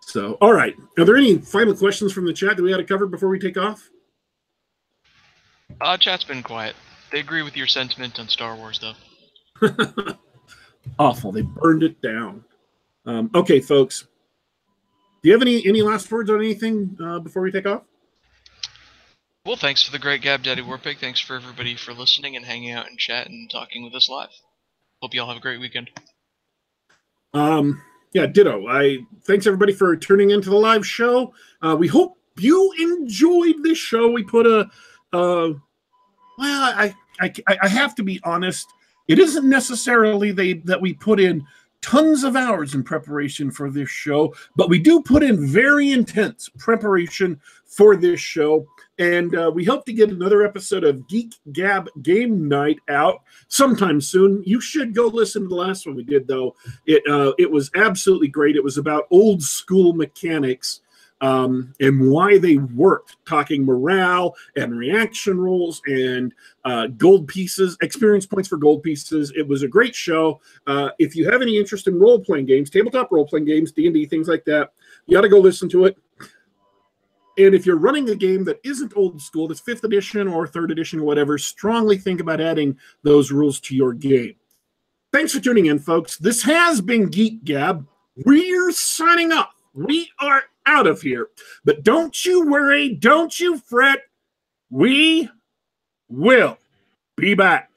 [0.02, 0.76] so all right.
[0.98, 3.40] Are there any final questions from the chat that we had to cover before we
[3.40, 3.90] take off?
[5.82, 6.76] Uh, chat's been quiet.
[7.12, 9.74] They agree with your sentiment on Star Wars, though.
[11.00, 11.32] Awful.
[11.32, 12.44] They burned it down.
[13.06, 14.08] Um, okay, folks.
[15.22, 17.84] Do you have any any last words on anything uh, before we take off?
[19.48, 20.98] Well, thanks for the great Gab Daddy Warpig.
[20.98, 24.28] Thanks for everybody for listening and hanging out and chat and talking with us live.
[25.02, 25.90] Hope you all have a great weekend.
[27.34, 27.82] Um,
[28.12, 28.68] yeah, ditto.
[28.68, 31.34] I thanks everybody for tuning into the live show.
[31.62, 34.12] Uh, we hope you enjoyed this show.
[34.12, 34.70] We put a,
[35.14, 35.54] uh, well,
[36.40, 38.68] I, I, I have to be honest.
[39.08, 41.48] It isn't necessarily they that we put in
[41.88, 46.50] tons of hours in preparation for this show, but we do put in very intense
[46.58, 48.68] preparation for this show.
[49.00, 54.02] And uh, we hope to get another episode of Geek Gab Game Night out sometime
[54.02, 54.44] soon.
[54.46, 56.56] You should go listen to the last one we did, though.
[56.86, 58.58] It uh, it was absolutely great.
[58.58, 60.82] It was about old school mechanics
[61.22, 66.34] um, and why they worked, talking morale and reaction rules and
[66.66, 69.32] uh, gold pieces, experience points for gold pieces.
[69.36, 70.40] It was a great show.
[70.68, 73.86] Uh, if you have any interest in role playing games, tabletop role playing games, D
[73.86, 74.74] and D, things like that,
[75.06, 75.98] you got to go listen to it.
[77.40, 80.72] And if you're running a game that isn't old school, that's fifth edition or third
[80.72, 84.36] edition or whatever, strongly think about adding those rules to your game.
[85.14, 86.18] Thanks for tuning in, folks.
[86.18, 87.88] This has been Geek Gab.
[88.26, 89.54] We're signing off.
[89.78, 91.28] We are out of here.
[91.64, 94.02] But don't you worry, don't you fret.
[94.72, 95.30] We
[96.10, 96.58] will
[97.16, 97.70] be back.